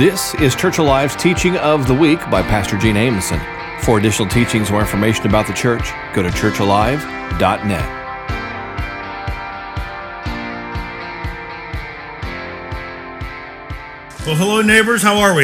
This 0.00 0.34
is 0.36 0.56
Church 0.56 0.78
Alive's 0.78 1.14
Teaching 1.14 1.58
of 1.58 1.86
the 1.86 1.92
Week 1.92 2.18
by 2.30 2.40
Pastor 2.40 2.78
Gene 2.78 2.96
Amison. 2.96 3.38
For 3.82 3.98
additional 3.98 4.26
teachings 4.30 4.70
or 4.70 4.80
information 4.80 5.26
about 5.26 5.46
the 5.46 5.52
church, 5.52 5.90
go 6.14 6.22
to 6.22 6.30
churchalive.net. 6.30 7.68
Well, 14.24 14.36
hello, 14.36 14.62
neighbors. 14.62 15.02
How 15.02 15.18
are 15.18 15.34
we? 15.34 15.42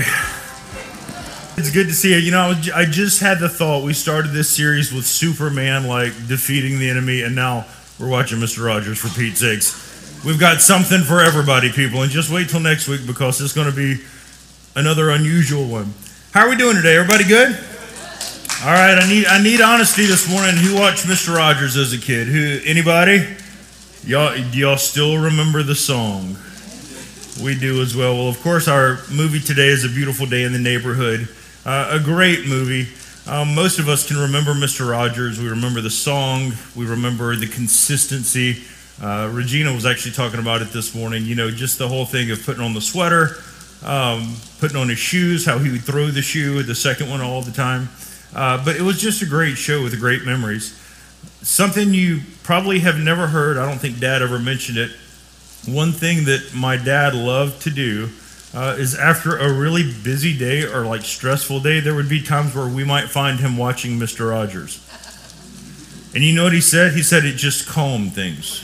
It's 1.58 1.70
good 1.70 1.88
to 1.88 1.92
see 1.92 2.14
you. 2.14 2.16
You 2.16 2.30
know, 2.30 2.54
I 2.74 2.86
just 2.86 3.20
had 3.20 3.40
the 3.40 3.50
thought 3.50 3.84
we 3.84 3.92
started 3.92 4.32
this 4.32 4.48
series 4.48 4.90
with 4.90 5.04
Superman, 5.04 5.86
like 5.86 6.14
defeating 6.28 6.78
the 6.78 6.88
enemy, 6.88 7.20
and 7.20 7.34
now 7.34 7.66
we're 8.00 8.08
watching 8.08 8.38
Mr. 8.38 8.64
Rogers 8.64 8.98
for 8.98 9.08
Pete's 9.08 9.40
sakes. 9.40 10.24
We've 10.24 10.40
got 10.40 10.62
something 10.62 11.02
for 11.02 11.20
everybody, 11.20 11.70
people, 11.70 12.00
and 12.00 12.10
just 12.10 12.30
wait 12.30 12.48
till 12.48 12.60
next 12.60 12.88
week 12.88 13.06
because 13.06 13.38
it's 13.42 13.52
going 13.52 13.68
to 13.70 13.76
be 13.76 14.02
another 14.76 15.08
unusual 15.10 15.66
one. 15.66 15.92
How 16.32 16.46
are 16.46 16.50
we 16.50 16.56
doing 16.56 16.76
today? 16.76 16.96
Everybody 16.96 17.24
good? 17.24 17.48
All 18.62 18.72
right. 18.72 18.98
I 19.00 19.08
need 19.08 19.26
I 19.26 19.42
need 19.42 19.60
honesty 19.60 20.04
this 20.04 20.30
morning. 20.30 20.54
Who 20.56 20.76
watched 20.76 21.06
Mr. 21.06 21.34
Rogers 21.34 21.76
as 21.76 21.92
a 21.92 21.98
kid? 21.98 22.28
Who? 22.28 22.60
Anybody? 22.64 23.26
Y'all, 24.04 24.36
do 24.36 24.58
y'all 24.58 24.76
still 24.76 25.18
remember 25.18 25.62
the 25.62 25.74
song? 25.74 26.36
We 27.42 27.58
do 27.58 27.82
as 27.82 27.96
well. 27.96 28.16
Well, 28.16 28.28
of 28.28 28.40
course, 28.40 28.68
our 28.68 29.00
movie 29.10 29.40
today 29.40 29.68
is 29.68 29.84
A 29.84 29.88
Beautiful 29.88 30.26
Day 30.26 30.44
in 30.44 30.52
the 30.52 30.58
Neighborhood. 30.58 31.28
Uh, 31.64 31.98
a 31.98 31.98
great 31.98 32.46
movie. 32.46 32.86
Um, 33.26 33.54
most 33.54 33.78
of 33.78 33.88
us 33.88 34.06
can 34.06 34.18
remember 34.18 34.52
Mr. 34.52 34.88
Rogers. 34.88 35.40
We 35.40 35.48
remember 35.48 35.80
the 35.80 35.90
song. 35.90 36.52
We 36.76 36.86
remember 36.86 37.34
the 37.34 37.48
consistency. 37.48 38.62
Uh, 39.02 39.28
Regina 39.32 39.72
was 39.72 39.84
actually 39.84 40.12
talking 40.12 40.38
about 40.38 40.62
it 40.62 40.68
this 40.68 40.94
morning. 40.94 41.24
You 41.24 41.34
know, 41.34 41.50
just 41.50 41.78
the 41.78 41.88
whole 41.88 42.04
thing 42.06 42.30
of 42.30 42.44
putting 42.44 42.62
on 42.62 42.72
the 42.72 42.80
sweater, 42.80 43.36
um, 43.84 44.36
putting 44.60 44.76
on 44.76 44.88
his 44.88 44.98
shoes, 44.98 45.44
how 45.44 45.58
he 45.58 45.70
would 45.70 45.84
throw 45.84 46.08
the 46.08 46.22
shoe, 46.22 46.62
the 46.62 46.74
second 46.74 47.10
one 47.10 47.20
all 47.20 47.42
the 47.42 47.52
time. 47.52 47.88
Uh, 48.34 48.62
but 48.64 48.76
it 48.76 48.82
was 48.82 49.00
just 49.00 49.22
a 49.22 49.26
great 49.26 49.56
show 49.56 49.82
with 49.82 49.98
great 49.98 50.24
memories. 50.24 50.78
Something 51.42 51.94
you 51.94 52.20
probably 52.42 52.80
have 52.80 52.98
never 52.98 53.28
heard. 53.28 53.56
I 53.56 53.68
don't 53.68 53.78
think 53.78 53.98
Dad 53.98 54.22
ever 54.22 54.38
mentioned 54.38 54.78
it 54.78 54.90
one 55.66 55.92
thing 55.92 56.24
that 56.26 56.54
my 56.54 56.76
dad 56.76 57.14
loved 57.14 57.62
to 57.62 57.70
do 57.70 58.08
uh, 58.54 58.76
is 58.78 58.94
after 58.94 59.36
a 59.36 59.52
really 59.52 59.82
busy 60.04 60.36
day 60.36 60.62
or 60.62 60.86
like 60.86 61.02
stressful 61.02 61.60
day, 61.60 61.80
there 61.80 61.94
would 61.94 62.08
be 62.08 62.22
times 62.22 62.54
where 62.54 62.68
we 62.68 62.84
might 62.84 63.08
find 63.08 63.40
him 63.40 63.56
watching 63.56 63.98
Mr. 63.98 64.30
Rogers. 64.30 64.82
And 66.14 66.22
you 66.22 66.34
know 66.34 66.44
what 66.44 66.52
he 66.52 66.60
said? 66.60 66.92
He 66.92 67.02
said 67.02 67.24
it 67.24 67.36
just 67.36 67.68
calmed 67.68 68.14
things. 68.14 68.62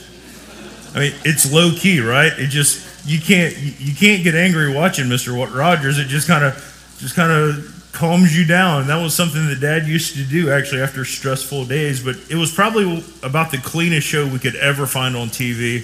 I 0.94 1.00
mean, 1.00 1.12
it's 1.24 1.52
low 1.52 1.72
key, 1.72 2.00
right? 2.00 2.32
It 2.38 2.48
just 2.48 2.86
you 3.04 3.20
can't 3.20 3.56
you 3.58 3.94
can't 3.94 4.22
get 4.22 4.34
angry 4.34 4.72
watching 4.72 5.06
Mr. 5.06 5.34
Rogers. 5.54 5.98
It 5.98 6.06
just 6.06 6.26
kind 6.26 6.44
of 6.44 6.54
just 6.98 7.14
kind 7.14 7.32
of 7.32 7.90
calms 7.92 8.36
you 8.36 8.46
down. 8.46 8.86
That 8.86 9.02
was 9.02 9.14
something 9.14 9.46
that 9.48 9.60
Dad 9.60 9.86
used 9.86 10.14
to 10.16 10.24
do 10.24 10.50
actually 10.50 10.82
after 10.82 11.04
stressful 11.04 11.66
days. 11.66 12.02
But 12.02 12.16
it 12.30 12.36
was 12.36 12.52
probably 12.52 13.04
about 13.22 13.50
the 13.50 13.58
cleanest 13.58 14.06
show 14.06 14.26
we 14.26 14.38
could 14.38 14.56
ever 14.56 14.86
find 14.86 15.16
on 15.16 15.28
TV 15.28 15.82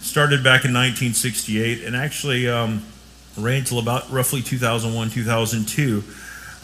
started 0.00 0.42
back 0.42 0.64
in 0.64 0.72
1968 0.72 1.84
and 1.84 1.94
actually 1.94 2.48
um, 2.48 2.82
ran 3.36 3.58
until 3.58 3.78
about 3.78 4.10
roughly 4.10 4.40
2001, 4.40 5.10
2002. 5.10 6.02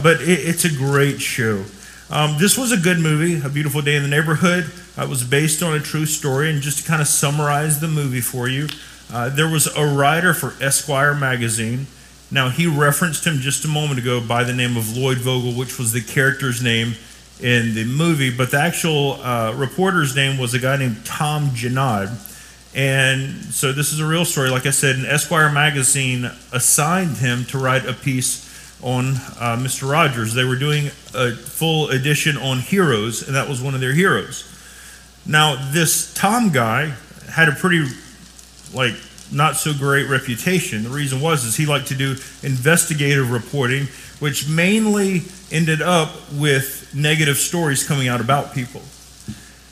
But 0.01 0.21
it, 0.21 0.27
it's 0.27 0.65
a 0.65 0.69
great 0.69 1.21
show. 1.21 1.63
Um, 2.09 2.37
this 2.39 2.57
was 2.57 2.71
a 2.71 2.77
good 2.77 2.99
movie, 2.99 3.41
A 3.45 3.49
Beautiful 3.49 3.81
Day 3.81 3.95
in 3.95 4.03
the 4.03 4.09
Neighborhood. 4.09 4.71
It 4.97 5.09
was 5.09 5.23
based 5.23 5.61
on 5.61 5.75
a 5.75 5.79
true 5.79 6.05
story, 6.05 6.49
and 6.49 6.61
just 6.61 6.79
to 6.79 6.87
kind 6.87 7.01
of 7.01 7.07
summarize 7.07 7.79
the 7.79 7.87
movie 7.87 8.21
for 8.21 8.47
you, 8.47 8.67
uh, 9.11 9.29
there 9.29 9.47
was 9.47 9.67
a 9.67 9.85
writer 9.85 10.33
for 10.33 10.53
Esquire 10.61 11.15
magazine. 11.15 11.87
Now, 12.29 12.49
he 12.49 12.67
referenced 12.67 13.25
him 13.25 13.37
just 13.37 13.63
a 13.63 13.69
moment 13.69 13.99
ago 13.99 14.19
by 14.19 14.43
the 14.43 14.53
name 14.53 14.75
of 14.75 14.97
Lloyd 14.97 15.17
Vogel, 15.17 15.53
which 15.53 15.79
was 15.79 15.93
the 15.93 16.01
character's 16.01 16.61
name 16.61 16.95
in 17.41 17.75
the 17.75 17.85
movie, 17.85 18.35
but 18.35 18.51
the 18.51 18.59
actual 18.59 19.13
uh, 19.21 19.53
reporter's 19.55 20.15
name 20.15 20.37
was 20.37 20.53
a 20.53 20.59
guy 20.59 20.75
named 20.75 21.05
Tom 21.05 21.49
Junod. 21.49 22.09
And 22.75 23.33
so 23.45 23.71
this 23.71 23.93
is 23.93 23.99
a 23.99 24.05
real 24.05 24.25
story. 24.25 24.49
Like 24.49 24.65
I 24.65 24.71
said, 24.71 24.97
an 24.97 25.05
Esquire 25.05 25.51
magazine 25.51 26.25
assigned 26.51 27.17
him 27.17 27.45
to 27.45 27.57
write 27.57 27.85
a 27.85 27.93
piece 27.93 28.45
on 28.81 29.15
uh, 29.39 29.57
Mr. 29.59 29.89
Rogers. 29.89 30.33
They 30.33 30.43
were 30.43 30.55
doing 30.55 30.87
a 31.15 31.31
full 31.31 31.89
edition 31.89 32.37
on 32.37 32.59
heroes, 32.59 33.25
and 33.25 33.35
that 33.35 33.47
was 33.47 33.61
one 33.61 33.73
of 33.73 33.81
their 33.81 33.93
heroes. 33.93 34.53
Now, 35.25 35.71
this 35.71 36.13
Tom 36.13 36.51
guy 36.51 36.93
had 37.29 37.49
a 37.49 37.51
pretty, 37.51 37.85
like, 38.73 38.93
not 39.31 39.55
so 39.57 39.73
great 39.73 40.09
reputation. 40.09 40.83
The 40.83 40.89
reason 40.89 41.19
was 41.19 41.43
is 41.43 41.55
he 41.55 41.65
liked 41.65 41.87
to 41.87 41.95
do 41.95 42.15
investigative 42.43 43.31
reporting, 43.31 43.87
which 44.19 44.47
mainly 44.47 45.23
ended 45.51 45.81
up 45.81 46.11
with 46.33 46.89
negative 46.95 47.37
stories 47.37 47.85
coming 47.85 48.07
out 48.07 48.21
about 48.21 48.53
people. 48.53 48.81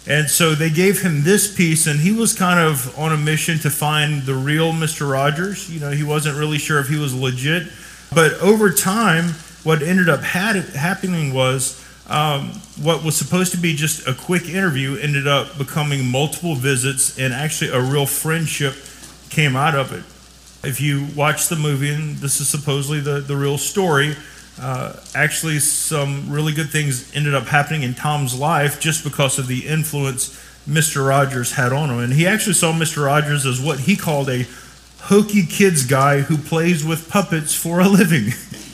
And 0.08 0.30
so 0.30 0.54
they 0.54 0.70
gave 0.70 1.02
him 1.02 1.24
this 1.24 1.56
piece, 1.56 1.88
and 1.88 2.00
he 2.00 2.12
was 2.12 2.34
kind 2.34 2.60
of 2.60 2.98
on 3.00 3.12
a 3.12 3.18
mission 3.18 3.58
to 3.60 3.72
find 3.72 4.24
the 4.24 4.36
real 4.36 4.72
Mr. 4.72 5.10
Rogers. 5.12 5.72
You 5.72 5.80
know, 5.80 5.92
he 5.92 6.04
wasn't 6.04 6.38
really 6.38 6.60
sure 6.60 6.80
if 6.80 6.88
he 6.88 6.98
was 6.98 7.14
legit. 7.16 7.68
But 8.14 8.34
over 8.34 8.70
time, 8.70 9.30
what 9.64 9.82
ended 9.82 10.08
up 10.10 10.22
had, 10.22 10.58
happening 10.58 11.34
was 11.34 11.84
um, 12.08 12.50
what 12.82 13.04
was 13.04 13.16
supposed 13.16 13.52
to 13.54 13.58
be 13.58 13.76
just 13.76 14.08
a 14.08 14.14
quick 14.14 14.48
interview 14.48 14.98
ended 14.98 15.28
up 15.28 15.58
becoming 15.58 16.06
multiple 16.06 16.56
visits, 16.56 17.18
and 17.18 17.34
actually 17.34 17.72
a 17.72 17.82
real 17.82 18.06
friendship 18.06 18.76
came 19.30 19.56
out 19.56 19.76
of 19.76 19.92
it. 19.92 20.04
If 20.68 20.82
you 20.82 21.08
watch 21.16 21.48
the 21.48 21.56
movie, 21.56 21.94
and 21.94 22.18
this 22.18 22.40
is 22.40 22.48
supposedly 22.48 23.00
the, 23.00 23.20
the 23.22 23.36
real 23.36 23.58
story, 23.58 24.16
uh, 24.60 24.96
actually, 25.14 25.60
some 25.60 26.30
really 26.30 26.54
good 26.54 26.70
things 26.70 27.14
ended 27.16 27.36
up 27.36 27.48
happening 27.48 27.84
in 27.84 27.94
Tom's 27.94 28.38
life 28.38 28.80
just 28.80 29.04
because 29.04 29.38
of 29.38 29.48
the 29.48 29.68
influence 29.68 30.42
Mr. 30.68 31.08
Rogers 31.08 31.54
had 31.54 31.74
on 31.74 31.90
him. 31.90 32.00
And 32.00 32.14
he 32.14 32.26
actually 32.26 32.54
saw 32.54 32.72
Mr. 32.72 33.06
Rogers 33.06 33.46
as 33.46 33.62
what 33.62 33.82
he 33.82 33.96
called 33.96 34.30
a 34.30 34.48
hokey 35.02 35.46
kids 35.46 35.86
guy 35.86 36.22
who 36.22 36.38
plays 36.38 36.86
with 36.86 37.10
puppets 37.10 37.54
for 37.54 37.80
a 37.80 37.88
living. 37.88 38.34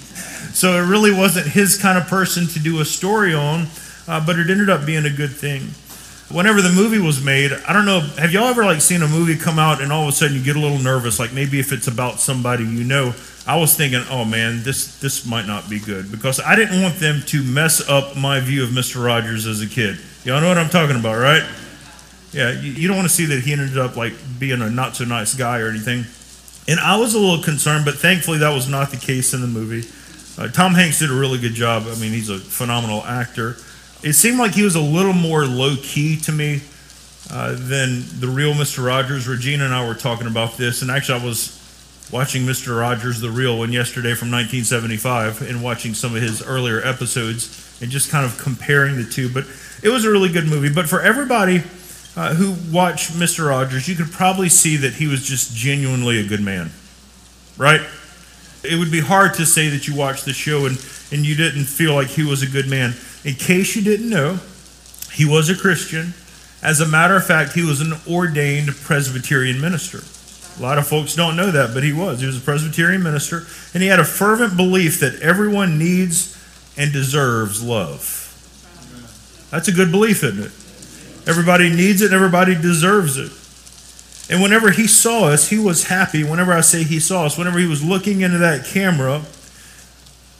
so 0.53 0.81
it 0.81 0.87
really 0.87 1.11
wasn't 1.11 1.47
his 1.47 1.77
kind 1.77 1.97
of 1.97 2.07
person 2.07 2.47
to 2.47 2.59
do 2.59 2.79
a 2.81 2.85
story 2.85 3.33
on, 3.33 3.67
uh, 4.07 4.25
but 4.25 4.37
it 4.37 4.49
ended 4.49 4.69
up 4.69 4.85
being 4.85 5.05
a 5.05 5.09
good 5.09 5.31
thing. 5.31 5.69
Whenever 6.35 6.61
the 6.61 6.71
movie 6.71 6.99
was 6.99 7.23
made, 7.23 7.51
I 7.67 7.73
don't 7.73 7.85
know, 7.85 7.99
have 8.17 8.31
y'all 8.31 8.45
ever 8.45 8.63
like 8.63 8.79
seen 8.79 9.01
a 9.01 9.07
movie 9.07 9.35
come 9.35 9.59
out 9.59 9.81
and 9.81 9.91
all 9.91 10.03
of 10.03 10.09
a 10.09 10.11
sudden 10.13 10.35
you 10.37 10.43
get 10.43 10.55
a 10.55 10.59
little 10.59 10.79
nervous, 10.79 11.19
like 11.19 11.33
maybe 11.33 11.59
if 11.59 11.73
it's 11.73 11.87
about 11.87 12.19
somebody 12.19 12.63
you 12.63 12.85
know, 12.85 13.13
I 13.45 13.57
was 13.57 13.75
thinking, 13.75 14.01
oh 14.09 14.23
man, 14.23 14.63
this 14.63 14.99
this 14.99 15.25
might 15.25 15.47
not 15.47 15.69
be 15.69 15.79
good 15.79 16.11
because 16.11 16.39
I 16.39 16.55
didn't 16.55 16.81
want 16.81 16.95
them 16.95 17.21
to 17.27 17.43
mess 17.43 17.87
up 17.89 18.15
my 18.15 18.39
view 18.39 18.63
of 18.63 18.69
Mr. 18.69 19.03
Rogers 19.03 19.47
as 19.47 19.61
a 19.61 19.67
kid. 19.67 19.99
Y'all 20.23 20.39
know 20.39 20.47
what 20.47 20.57
I'm 20.57 20.69
talking 20.69 20.95
about, 20.95 21.17
right? 21.17 21.43
Yeah, 22.31 22.51
you, 22.51 22.71
you 22.71 22.87
don't 22.87 22.97
want 22.97 23.09
to 23.09 23.13
see 23.13 23.25
that 23.25 23.41
he 23.41 23.51
ended 23.51 23.77
up 23.77 23.97
like 23.97 24.13
being 24.39 24.61
a 24.61 24.69
not 24.69 24.95
so 24.95 25.05
nice 25.05 25.33
guy 25.33 25.59
or 25.59 25.69
anything. 25.69 26.05
And 26.67 26.79
I 26.79 26.97
was 26.97 27.15
a 27.15 27.19
little 27.19 27.43
concerned, 27.43 27.83
but 27.83 27.95
thankfully 27.95 28.37
that 28.37 28.53
was 28.53 28.69
not 28.69 28.91
the 28.91 28.97
case 28.97 29.33
in 29.33 29.41
the 29.41 29.47
movie. 29.47 29.87
Uh, 30.37 30.47
Tom 30.47 30.73
Hanks 30.73 30.99
did 30.99 31.11
a 31.11 31.13
really 31.13 31.39
good 31.39 31.53
job. 31.53 31.83
I 31.87 31.95
mean, 31.95 32.11
he's 32.11 32.29
a 32.29 32.37
phenomenal 32.37 33.03
actor. 33.03 33.57
It 34.03 34.13
seemed 34.13 34.39
like 34.39 34.53
he 34.53 34.63
was 34.63 34.75
a 34.75 34.81
little 34.81 35.13
more 35.13 35.45
low 35.45 35.75
key 35.81 36.17
to 36.21 36.31
me 36.31 36.61
uh, 37.29 37.53
than 37.53 38.03
the 38.19 38.27
real 38.27 38.53
Mr. 38.53 38.85
Rogers. 38.85 39.27
Regina 39.27 39.65
and 39.65 39.73
I 39.73 39.87
were 39.87 39.93
talking 39.93 40.27
about 40.27 40.57
this, 40.57 40.81
and 40.81 40.89
actually, 40.89 41.21
I 41.21 41.25
was 41.25 41.57
watching 42.11 42.43
Mr. 42.43 42.77
Rogers, 42.79 43.19
the 43.19 43.29
real 43.29 43.57
one, 43.57 43.71
yesterday 43.71 44.13
from 44.15 44.31
1975, 44.31 45.41
and 45.41 45.63
watching 45.63 45.93
some 45.93 46.15
of 46.15 46.21
his 46.21 46.41
earlier 46.41 46.81
episodes, 46.85 47.77
and 47.81 47.91
just 47.91 48.09
kind 48.09 48.25
of 48.25 48.37
comparing 48.37 48.97
the 48.97 49.05
two. 49.05 49.29
But 49.29 49.45
it 49.83 49.89
was 49.89 50.05
a 50.05 50.11
really 50.11 50.31
good 50.31 50.47
movie. 50.47 50.73
But 50.73 50.89
for 50.89 51.01
everybody 51.01 51.63
uh, 52.15 52.33
who 52.33 52.55
watched 52.73 53.11
Mr. 53.11 53.49
Rogers, 53.49 53.87
you 53.87 53.95
could 53.95 54.11
probably 54.11 54.49
see 54.49 54.77
that 54.77 54.93
he 54.93 55.07
was 55.07 55.23
just 55.23 55.55
genuinely 55.55 56.19
a 56.19 56.27
good 56.27 56.41
man, 56.41 56.71
right? 57.57 57.81
It 58.63 58.77
would 58.77 58.91
be 58.91 58.99
hard 58.99 59.33
to 59.35 59.45
say 59.45 59.69
that 59.69 59.87
you 59.87 59.95
watched 59.95 60.25
the 60.25 60.33
show 60.33 60.65
and, 60.65 60.77
and 61.11 61.25
you 61.25 61.35
didn't 61.35 61.65
feel 61.65 61.95
like 61.95 62.07
he 62.07 62.23
was 62.23 62.43
a 62.43 62.47
good 62.47 62.67
man. 62.67 62.93
In 63.23 63.35
case 63.35 63.75
you 63.75 63.81
didn't 63.81 64.09
know, 64.09 64.39
he 65.11 65.25
was 65.25 65.49
a 65.49 65.55
Christian. 65.55 66.13
As 66.63 66.79
a 66.79 66.87
matter 66.87 67.15
of 67.15 67.25
fact, 67.25 67.53
he 67.53 67.63
was 67.63 67.81
an 67.81 67.93
ordained 68.07 68.69
Presbyterian 68.69 69.59
minister. 69.59 70.01
A 70.59 70.61
lot 70.61 70.77
of 70.77 70.87
folks 70.87 71.15
don't 71.15 71.35
know 71.35 71.49
that, 71.49 71.73
but 71.73 71.83
he 71.83 71.91
was. 71.91 72.19
He 72.19 72.27
was 72.27 72.37
a 72.37 72.41
Presbyterian 72.41 73.01
minister, 73.01 73.47
and 73.73 73.81
he 73.81 73.89
had 73.89 73.99
a 73.99 74.05
fervent 74.05 74.55
belief 74.55 74.99
that 74.99 75.19
everyone 75.21 75.79
needs 75.79 76.37
and 76.77 76.93
deserves 76.93 77.63
love. 77.63 78.27
That's 79.49 79.67
a 79.67 79.71
good 79.71 79.91
belief, 79.91 80.23
isn't 80.23 80.39
it? 80.39 80.51
Everybody 81.27 81.69
needs 81.69 82.01
it 82.01 82.05
and 82.05 82.15
everybody 82.15 82.55
deserves 82.55 83.17
it. 83.17 83.31
And 84.31 84.41
whenever 84.41 84.71
he 84.71 84.87
saw 84.87 85.25
us, 85.25 85.49
he 85.49 85.59
was 85.59 85.87
happy. 85.87 86.23
Whenever 86.23 86.53
I 86.53 86.61
say 86.61 86.83
he 86.83 87.01
saw 87.01 87.25
us, 87.25 87.37
whenever 87.37 87.59
he 87.59 87.67
was 87.67 87.83
looking 87.83 88.21
into 88.21 88.37
that 88.37 88.65
camera, 88.65 89.23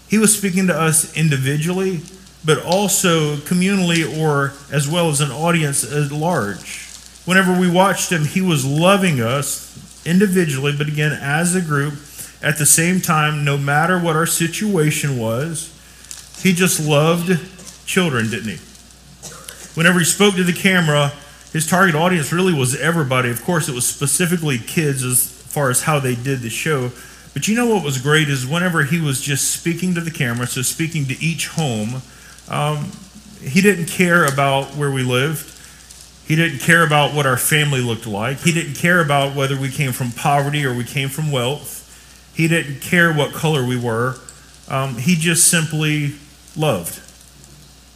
he 0.08 0.18
was 0.18 0.36
speaking 0.36 0.68
to 0.68 0.74
us 0.74 1.16
individually, 1.18 2.00
but 2.46 2.64
also 2.64 3.36
communally 3.36 4.18
or 4.18 4.54
as 4.72 4.88
well 4.88 5.10
as 5.10 5.20
an 5.20 5.30
audience 5.30 5.84
at 5.84 6.10
large. 6.10 6.88
Whenever 7.26 7.60
we 7.60 7.70
watched 7.70 8.10
him, 8.14 8.24
he 8.24 8.42
was 8.42 8.66
loving 8.66 9.20
us 9.20 9.68
individually, 10.06 10.74
but 10.76 10.88
again, 10.88 11.12
as 11.12 11.54
a 11.54 11.62
group. 11.62 11.96
at 12.42 12.58
the 12.58 12.66
same 12.66 13.00
time, 13.00 13.46
no 13.46 13.56
matter 13.56 14.00
what 14.00 14.16
our 14.16 14.26
situation 14.26 15.20
was, 15.20 15.70
he 16.42 16.54
just 16.54 16.80
loved 16.80 17.40
children, 17.86 18.32
didn't 18.32 18.50
he? 18.50 18.58
Whenever 19.76 20.00
he 20.00 20.06
spoke 20.06 20.36
to 20.36 20.44
the 20.44 20.54
camera, 20.54 21.12
his 21.54 21.68
target 21.68 21.96
audience 21.96 22.32
really 22.32 22.54
was 22.54 22.80
everybody. 22.80 23.30
Of 23.30 23.44
course, 23.44 23.68
it 23.68 23.76
was 23.76 23.88
specifically 23.88 24.58
kids 24.58 25.04
as 25.04 25.30
far 25.30 25.70
as 25.70 25.84
how 25.84 26.00
they 26.00 26.16
did 26.16 26.40
the 26.40 26.50
show. 26.50 26.92
But 27.34 27.48
you 27.48 27.56
know 27.56 27.68
what 27.68 27.84
was 27.84 27.98
great 27.98 28.30
is 28.30 28.46
whenever 28.46 28.84
he 28.84 29.00
was 29.00 29.22
just 29.22 29.52
speaking 29.52 29.94
to 29.96 30.02
the 30.02 30.12
camera, 30.12 30.48
so 30.48 30.62
speaking 30.62 31.06
to 31.06 31.22
each 31.22 31.48
home, 31.48 32.02
um, 32.50 32.92
he 33.42 33.62
didn't 33.62 33.86
care 33.86 34.26
about 34.26 34.76
where 34.76 34.92
we 34.92 35.04
lived. 35.04 35.48
He 36.26 36.36
didn't 36.36 36.60
care 36.60 36.86
about 36.86 37.14
what 37.14 37.26
our 37.26 37.38
family 37.38 37.82
looked 37.82 38.08
like. 38.08 38.40
He 38.40 38.54
didn't 38.54 38.76
care 38.76 39.02
about 39.02 39.36
whether 39.36 39.60
we 39.60 39.70
came 39.70 39.92
from 39.92 40.12
poverty 40.12 40.66
or 40.66 40.74
we 40.74 40.84
came 40.84 41.10
from 41.10 41.32
wealth. 41.32 41.80
He 42.36 42.48
didn't 42.48 42.80
care 42.80 43.14
what 43.14 43.34
color 43.34 43.66
we 43.66 43.78
were. 43.78 44.16
Um, 44.70 44.96
he 44.96 45.16
just 45.16 45.50
simply 45.50 46.16
loved. 46.56 47.02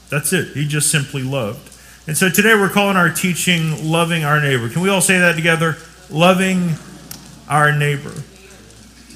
That's 0.10 0.34
it. 0.34 0.50
He 0.50 0.68
just 0.68 0.92
simply 0.92 1.24
loved. 1.24 1.75
And 2.08 2.16
so 2.16 2.30
today 2.30 2.54
we're 2.54 2.70
calling 2.70 2.98
our 2.98 3.10
teaching 3.10 3.90
Loving 3.90 4.24
Our 4.24 4.40
Neighbor. 4.40 4.70
Can 4.70 4.84
we 4.84 4.90
all 4.90 5.02
say 5.02 5.18
that 5.18 5.36
together? 5.36 5.76
Loving 6.12 6.76
our 7.50 7.76
neighbor. 7.76 8.14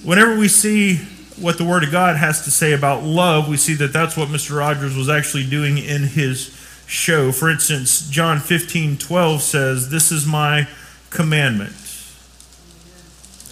Whenever 0.03 0.36
we 0.36 0.47
see 0.47 0.95
what 1.39 1.59
the 1.59 1.65
Word 1.65 1.83
of 1.83 1.91
God 1.91 2.15
has 2.18 2.45
to 2.45 2.51
say 2.51 2.74
about 2.74 3.03
love, 3.03 3.47
we 3.47 3.57
see 3.57 3.75
that 3.75 3.94
that's 3.94 4.18
what 4.18 4.30
Mr. 4.30 4.57
Rogers 4.57 4.95
was 4.95 5.07
actually 5.07 5.47
doing 5.47 5.77
in 5.77 6.01
his 6.01 6.47
show. 6.88 7.31
For 7.31 7.47
instance, 7.51 8.09
John 8.09 8.39
15 8.39 8.97
12 8.97 9.42
says, 9.44 9.92
This 9.92 10.12
is 10.12 10.25
my 10.25 10.68
commandment. 11.12 11.74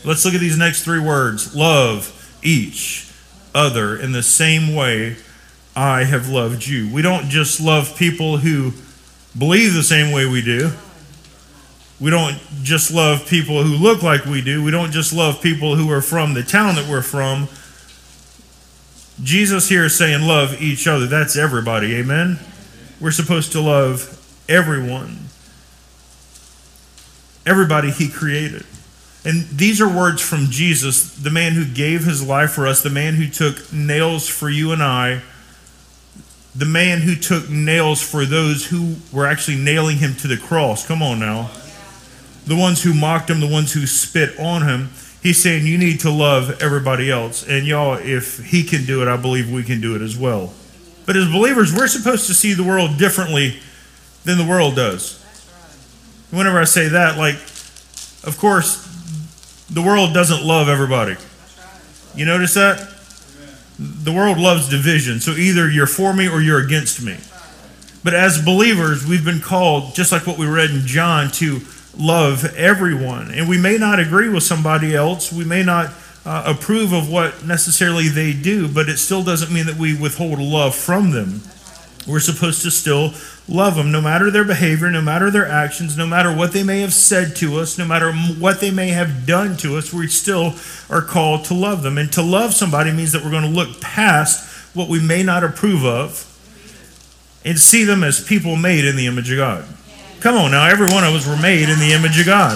Let's 0.04 0.26
look 0.26 0.34
at 0.34 0.40
these 0.40 0.58
next 0.58 0.84
three 0.84 1.00
words 1.00 1.56
love 1.56 2.40
each 2.42 3.12
other 3.54 3.96
in 3.96 4.14
the 4.14 4.24
same 4.24 4.74
way 4.74 5.18
I 5.76 6.06
have 6.06 6.28
loved 6.28 6.66
you. 6.66 6.92
We 6.92 7.04
don't 7.04 7.30
just 7.30 7.62
love 7.62 7.96
people 7.96 8.38
who 8.38 8.74
believe 9.38 9.74
the 9.74 9.84
same 9.84 10.12
way 10.12 10.26
we 10.26 10.42
do. 10.42 10.72
We 12.00 12.12
don't 12.12 12.38
just 12.64 12.92
love 12.92 13.28
people 13.28 13.64
who 13.64 13.76
look 13.76 14.04
like 14.04 14.26
we 14.26 14.42
do. 14.42 14.64
We 14.64 14.72
don't 14.72 14.92
just 14.92 15.14
love 15.14 15.42
people 15.42 15.76
who 15.76 15.90
are 15.92 16.02
from 16.02 16.34
the 16.34 16.44
town 16.44 16.76
that 16.76 16.88
we're 16.88 17.02
from. 17.02 17.48
Jesus 19.24 19.68
here 19.68 19.86
is 19.86 19.98
saying, 19.98 20.28
love 20.28 20.62
each 20.62 20.88
other. 20.88 21.08
That's 21.08 21.36
everybody. 21.36 21.96
Amen? 21.96 22.40
We're 23.02 23.12
supposed 23.12 23.52
to 23.54 23.62
love 23.62 24.14
everyone, 24.48 25.18
everybody 27.46 27.92
He 27.92 28.10
created. 28.10 28.66
And 29.26 29.44
these 29.50 29.82
are 29.82 29.90
words 29.90 30.22
from 30.22 30.46
Jesus, 30.46 31.14
the 31.16 31.30
man 31.30 31.54
who 31.54 31.66
gave 31.66 32.06
his 32.06 32.26
life 32.26 32.52
for 32.52 32.66
us, 32.66 32.82
the 32.82 32.90
man 32.90 33.16
who 33.16 33.28
took 33.28 33.74
nails 33.74 34.28
for 34.30 34.50
you 34.50 34.72
and 34.72 34.82
I 34.82 35.22
the 36.58 36.66
man 36.66 37.02
who 37.02 37.16
took 37.16 37.50
nails 37.52 38.02
for 38.02 38.26
those 38.26 38.66
who 38.66 38.96
were 39.14 39.28
actually 39.28 39.58
nailing 39.58 39.98
him 39.98 40.16
to 40.16 40.28
the 40.28 40.38
cross. 40.38 40.86
Come 40.86 41.04
on 41.04 41.20
now. 41.20 41.52
The 42.48 42.56
ones 42.56 42.82
who 42.82 42.96
mocked 42.96 43.30
him, 43.30 43.40
the 43.40 43.48
ones 43.48 43.74
who 43.74 43.86
spit 43.86 44.40
on 44.40 44.64
him. 44.64 44.90
He's 45.22 45.42
saying 45.42 45.68
you 45.68 45.78
need 45.78 46.00
to 46.00 46.10
love 46.10 46.60
everybody 46.62 47.12
else. 47.12 47.48
And 47.48 47.68
y'all, 47.68 47.94
if 47.96 48.44
he 48.44 48.64
can 48.64 48.86
do 48.86 49.04
it, 49.04 49.08
I 49.08 49.18
believe 49.18 49.52
we 49.52 49.64
can 49.64 49.82
do 49.82 49.96
it 49.96 50.02
as 50.02 50.18
well. 50.18 50.52
But 51.06 51.16
as 51.16 51.32
believers, 51.32 51.76
we're 51.76 51.88
supposed 51.88 52.26
to 52.26 52.34
see 52.34 52.54
the 52.54 52.64
world 52.64 52.98
differently 52.98 53.60
than 54.24 54.40
the 54.40 54.46
world 54.46 54.76
does. 54.76 55.24
Whenever 56.32 56.60
I 56.60 56.64
say 56.64 56.88
that, 56.90 57.18
like, 57.18 57.36
of 58.26 58.38
course, 58.40 58.84
the 59.70 59.82
world 59.82 60.14
doesn't 60.14 60.44
love 60.44 60.70
everybody. 60.70 61.18
You 62.16 62.26
notice 62.26 62.56
that? 62.56 62.97
The 63.80 64.12
world 64.12 64.38
loves 64.38 64.70
division. 64.70 65.20
So 65.20 65.32
either 65.32 65.70
you're 65.70 65.88
for 65.88 66.14
me 66.14 66.28
or 66.28 66.42
you're 66.42 66.64
against 66.64 67.02
me. 67.02 67.18
But 68.04 68.14
as 68.14 68.42
believers, 68.44 69.06
we've 69.06 69.26
been 69.26 69.42
called, 69.42 69.94
just 69.94 70.12
like 70.12 70.26
what 70.26 70.38
we 70.38 70.48
read 70.48 70.72
in 70.72 70.86
John, 70.88 71.30
to 71.34 71.62
love 71.98 72.46
everyone. 72.56 73.32
And 73.32 73.50
we 73.50 73.58
may 73.58 73.78
not 73.78 74.00
agree 74.00 74.30
with 74.30 74.44
somebody 74.44 74.96
else. 74.96 75.32
We 75.32 75.44
may 75.44 75.64
not 75.64 75.92
uh, 76.26 76.44
approve 76.46 76.94
of 76.94 77.10
what 77.10 77.46
necessarily 77.46 78.08
they 78.08 78.34
do, 78.34 78.68
but 78.68 78.90
it 78.90 78.98
still 78.98 79.24
doesn't 79.24 79.54
mean 79.54 79.66
that 79.66 79.78
we 79.78 79.98
withhold 79.98 80.40
love 80.40 80.76
from 80.76 81.12
them. 81.12 81.42
We're 82.08 82.20
supposed 82.20 82.62
to 82.64 82.72
still 82.72 83.14
love 83.50 83.76
them, 83.76 83.92
no 83.92 84.02
matter 84.02 84.30
their 84.30 84.44
behavior, 84.44 84.92
no 84.92 85.02
matter 85.02 85.32
their 85.32 85.48
actions, 85.48 85.98
no 85.98 86.06
matter 86.06 86.36
what 86.36 86.52
they 86.52 86.64
may 86.64 86.82
have 86.82 86.94
said 86.94 87.36
to 87.38 87.58
us, 87.58 87.78
no 87.78 87.86
matter 87.86 88.12
what 88.12 88.60
they 88.60 88.72
may 88.72 88.90
have 88.90 89.26
done 89.26 89.56
to 89.58 89.78
us, 89.78 89.94
we 89.94 90.08
still 90.08 90.54
are 90.90 91.02
called 91.02 91.46
to 91.46 91.54
love 91.54 91.84
them. 91.84 91.98
And 91.98 92.12
to 92.14 92.22
love 92.22 92.54
somebody 92.54 92.92
means 92.92 93.14
that 93.14 93.24
we're 93.24 93.32
going 93.32 93.44
to 93.44 93.50
look 93.50 93.80
past 93.80 94.76
what 94.76 94.90
we 94.90 95.00
may 95.00 95.24
not 95.24 95.44
approve 95.44 95.86
of 95.86 96.24
and 97.46 97.58
see 97.58 97.86
them 97.86 98.04
as 98.04 98.24
people 98.24 98.58
made 98.58 98.84
in 98.84 98.98
the 98.98 99.08
image 99.08 99.32
of 99.32 99.38
God. 99.38 99.66
Come 100.20 100.36
on 100.36 100.52
now, 100.52 100.68
every 100.68 100.88
one 100.88 101.04
of 101.04 101.14
us 101.14 101.26
were 101.26 101.38
made 101.38 101.70
in 101.70 101.80
the 101.80 101.94
image 101.94 102.20
of 102.20 102.26
God. 102.26 102.56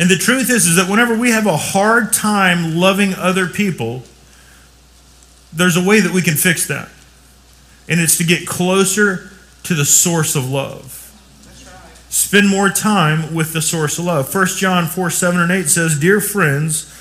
And 0.00 0.08
the 0.08 0.16
truth 0.16 0.48
is, 0.50 0.66
is 0.66 0.76
that 0.76 0.88
whenever 0.88 1.18
we 1.18 1.30
have 1.30 1.46
a 1.46 1.56
hard 1.56 2.12
time 2.12 2.76
loving 2.76 3.14
other 3.14 3.48
people, 3.48 4.04
there's 5.52 5.76
a 5.76 5.82
way 5.82 5.98
that 5.98 6.12
we 6.12 6.22
can 6.22 6.34
fix 6.34 6.68
that 6.68 6.88
and 7.88 8.00
it's 8.00 8.18
to 8.18 8.24
get 8.24 8.46
closer 8.46 9.30
to 9.64 9.74
the 9.74 9.84
source 9.84 10.36
of 10.36 10.50
love. 10.50 11.04
Spend 12.10 12.48
more 12.48 12.70
time 12.70 13.34
with 13.34 13.52
the 13.52 13.60
source 13.60 13.98
of 13.98 14.06
love. 14.06 14.34
1 14.34 14.46
John 14.56 14.86
4 14.86 15.10
7 15.10 15.40
and 15.40 15.52
8 15.52 15.68
says, 15.68 15.98
Dear 15.98 16.20
friends, 16.20 16.94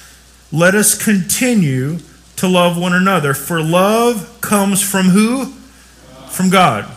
let 0.51 0.75
us 0.75 1.01
continue 1.01 1.99
to 2.37 2.47
love 2.47 2.77
one 2.77 2.93
another, 2.93 3.33
for 3.33 3.61
love 3.61 4.37
comes 4.41 4.81
from 4.81 5.07
who? 5.07 5.45
From 6.29 6.49
God. 6.49 6.91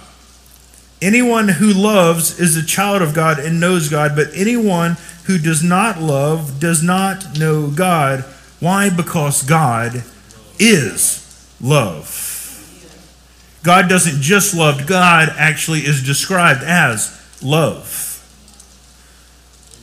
Anyone 1.01 1.49
who 1.49 1.73
loves 1.73 2.39
is 2.39 2.57
a 2.57 2.67
child 2.67 3.01
of 3.01 3.15
God 3.15 3.39
and 3.39 3.59
knows 3.59 3.89
God, 3.89 4.15
but 4.15 4.29
anyone 4.35 4.97
who 5.25 5.39
does 5.39 5.63
not 5.63 6.01
love 6.01 6.61
does 6.61 6.83
not 6.83 7.39
know 7.39 7.71
God. 7.71 8.21
Why? 8.59 8.91
Because 8.91 9.43
God 9.43 10.05
is 10.59 11.57
love. 11.61 12.30
God 13.63 13.89
doesn't 13.89 14.23
just 14.23 14.55
love, 14.55 14.87
God 14.87 15.29
actually 15.37 15.81
is 15.81 16.03
described 16.03 16.63
as 16.63 17.17
love. 17.43 18.07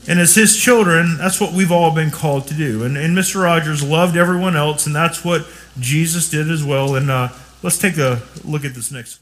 And 0.08 0.20
as 0.20 0.36
his 0.36 0.56
children, 0.56 1.18
that's 1.18 1.42
what 1.42 1.52
we've 1.54 1.72
all 1.72 1.94
been 1.94 2.12
called 2.12 2.48
to 2.48 2.54
do. 2.54 2.84
And, 2.84 2.98
and 2.98 3.16
Mr. 3.16 3.44
Rogers 3.44 3.84
loved 3.84 4.16
everyone 4.16 4.56
else, 4.56 4.86
and 4.88 4.96
that's 4.96 5.24
what 5.26 5.46
Jesus 5.80 6.30
did 6.30 6.50
as 6.50 6.64
well. 6.64 6.96
And 6.96 7.12
uh, 7.12 7.30
let's 7.62 7.78
take 7.78 7.98
a 7.98 8.22
look 8.46 8.64
at 8.64 8.74
this 8.74 8.90
next. 8.90 9.22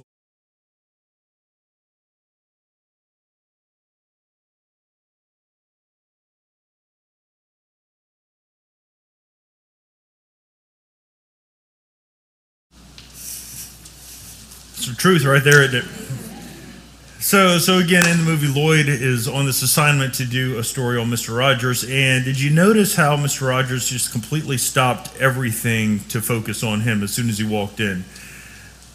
Some 14.86 14.96
truth 14.96 15.26
right 15.26 15.44
there? 15.44 15.68
So, 17.20 17.58
so 17.58 17.80
again, 17.80 18.08
in 18.08 18.18
the 18.18 18.24
movie, 18.24 18.48
Lloyd 18.48 18.88
is 18.88 19.28
on 19.28 19.48
this 19.48 19.64
assignment 19.64 20.14
to 20.16 20.26
do 20.26 20.60
a 20.60 20.64
story 20.64 21.00
on 21.00 21.10
Mr. 21.10 21.36
Rogers. 21.36 21.84
And 21.90 22.24
did 22.24 22.40
you 22.40 22.52
notice 22.52 22.96
how 22.96 23.18
Mr. 23.18 23.50
Rogers 23.50 23.90
just 23.90 24.12
completely 24.12 24.60
stopped 24.60 25.10
everything 25.20 26.02
to 26.10 26.22
focus 26.22 26.62
on 26.62 26.82
him 26.82 27.02
as 27.02 27.12
soon 27.12 27.30
as 27.30 27.40
he 27.40 27.44
walked 27.44 27.80
in? 27.80 28.04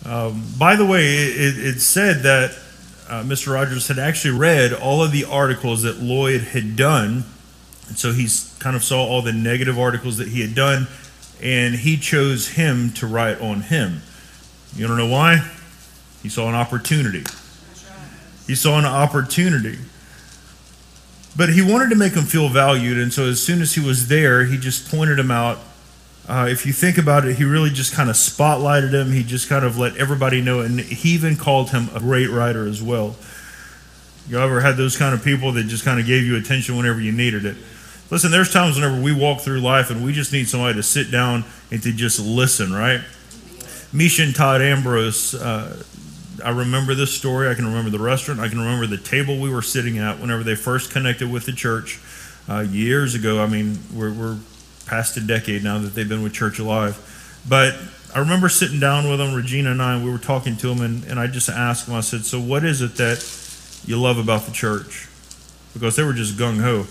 Um, 0.07 0.45
by 0.57 0.77
the 0.77 0.87
way, 0.87 1.07
it, 1.07 1.59
it 1.59 1.81
said 1.81 2.23
that 2.23 2.53
uh, 3.09 3.25
Mr. 3.25 3.53
Rogers 3.53 3.89
had 3.89 3.99
actually 3.99 4.39
read 4.39 4.73
all 4.73 5.03
of 5.03 5.11
the 5.11 5.25
articles 5.25 5.83
that 5.83 5.99
Lloyd 5.99 6.43
had 6.43 6.77
done. 6.77 7.25
And 7.89 7.99
so 7.99 8.13
he 8.13 8.29
kind 8.61 8.77
of 8.77 8.85
saw 8.85 9.05
all 9.05 9.23
the 9.23 9.33
negative 9.33 9.77
articles 9.77 10.19
that 10.19 10.29
he 10.29 10.41
had 10.41 10.55
done, 10.55 10.87
and 11.43 11.75
he 11.75 11.97
chose 11.97 12.51
him 12.51 12.93
to 12.93 13.09
write 13.09 13.41
on 13.41 13.63
him. 13.63 14.03
You 14.77 14.87
don't 14.87 14.97
know 14.97 15.09
why? 15.09 15.51
He 16.23 16.29
saw 16.29 16.49
an 16.49 16.55
opportunity. 16.55 17.25
He 18.47 18.55
saw 18.55 18.79
an 18.79 18.85
opportunity. 18.85 19.79
But 21.37 21.51
he 21.51 21.63
wanted 21.63 21.91
to 21.91 21.97
make 21.97 22.15
him 22.15 22.25
feel 22.25 22.49
valued, 22.49 22.99
and 22.99 23.13
so 23.13 23.27
as 23.27 23.43
soon 23.43 23.63
as 23.63 23.75
he 23.75 23.81
was 23.81 24.09
there, 24.09 24.45
he 24.45 24.59
just 24.59 24.91
pointed 24.91 25.19
him 25.19 25.31
out. 25.31 25.59
Uh, 26.29 26.47
if 26.51 26.67
you 26.67 26.73
think 26.73 26.99
about 26.99 27.25
it, 27.25 27.37
he 27.37 27.45
really 27.45 27.71
just 27.71 27.93
kind 27.93 28.11
of 28.11 28.17
spotlighted 28.17 28.93
him. 28.93 29.13
He 29.13 29.23
just 29.23 29.49
kind 29.49 29.65
of 29.65 29.79
let 29.79 29.97
everybody 29.97 30.43
know, 30.43 30.61
and 30.61 30.81
he 30.81 31.11
even 31.11 31.37
called 31.37 31.71
him 31.71 31.89
a 31.95 32.01
great 32.01 32.29
writer 32.31 32.67
as 32.67 32.83
well. 32.83 33.17
You 34.29 34.39
ever 34.39 34.61
had 34.61 34.77
those 34.77 34.97
kind 34.97 35.15
of 35.15 35.25
people 35.25 35.53
that 35.53 35.65
just 35.65 35.85
kind 35.85 35.99
of 35.99 36.07
gave 36.07 36.25
you 36.25 36.37
attention 36.37 36.77
whenever 36.77 37.01
you 37.01 37.13
needed 37.13 37.45
it? 37.45 37.57
Listen, 38.11 38.33
there's 38.33 38.53
times 38.53 38.77
whenever 38.77 39.01
we 39.01 39.13
walk 39.13 39.41
through 39.41 39.61
life 39.61 39.91
and 39.91 40.05
we 40.05 40.13
just 40.13 40.33
need 40.33 40.49
somebody 40.49 40.75
to 40.75 40.83
sit 40.83 41.11
down 41.11 41.45
and 41.71 41.83
to 41.83 41.93
just 41.93 42.21
listen, 42.21 42.73
right? 42.73 43.01
Misha 43.93 44.23
and 44.23 44.35
Todd 44.35 44.63
Ambrose, 44.63 45.35
uh, 45.35 45.83
I 46.43 46.51
remember 46.51 46.95
this 46.95 47.17
story. 47.17 47.49
I 47.49 47.55
can 47.55 47.67
remember 47.67 47.91
the 47.91 47.99
restaurant. 47.99 48.41
I 48.41 48.49
can 48.49 48.59
remember 48.59 48.87
the 48.87 48.99
table 48.99 49.39
we 49.39 49.51
were 49.51 49.63
sitting 49.63 49.99
at 49.99 50.19
whenever 50.21 50.43
they 50.43 50.55
first 50.55 50.91
connected 50.91 51.31
with 51.31 51.47
the 51.47 51.53
church 51.53 52.01
uh, 52.49 52.61
years 52.61 53.15
ago. 53.15 53.43
I 53.43 53.47
mean, 53.47 53.79
we're, 53.95 54.13
we're 54.13 54.39
past 54.87 55.17
a 55.17 55.21
decade 55.21 55.63
now 55.63 55.79
that 55.79 55.95
they've 55.95 56.09
been 56.09 56.23
with 56.23 56.33
Church 56.33 56.59
Alive. 56.59 56.99
But 57.49 57.77
I 58.15 58.19
remember 58.19 58.49
sitting 58.49 58.81
down 58.81 59.09
with 59.09 59.19
them, 59.19 59.35
Regina 59.35 59.71
and 59.71 59.81
I, 59.81 60.03
we 60.03 60.11
were 60.11 60.19
talking 60.19 60.57
to 60.59 60.69
them, 60.69 60.81
and, 60.81 61.05
and 61.05 61.19
I 61.21 61.27
just 61.27 61.49
asked 61.49 61.87
them, 61.87 61.95
I 61.95 62.01
said, 62.01 62.25
So, 62.25 62.41
what 62.41 62.65
is 62.65 62.83
it 62.83 62.97
that 62.97 63.25
you 63.87 64.01
love 64.01 64.19
about 64.19 64.43
the 64.43 64.53
church? 64.53 65.09
Because 65.73 65.97
they 65.97 66.03
were 66.03 66.13
just 66.13 66.37
gung 66.37 66.61
ho. 66.61 66.87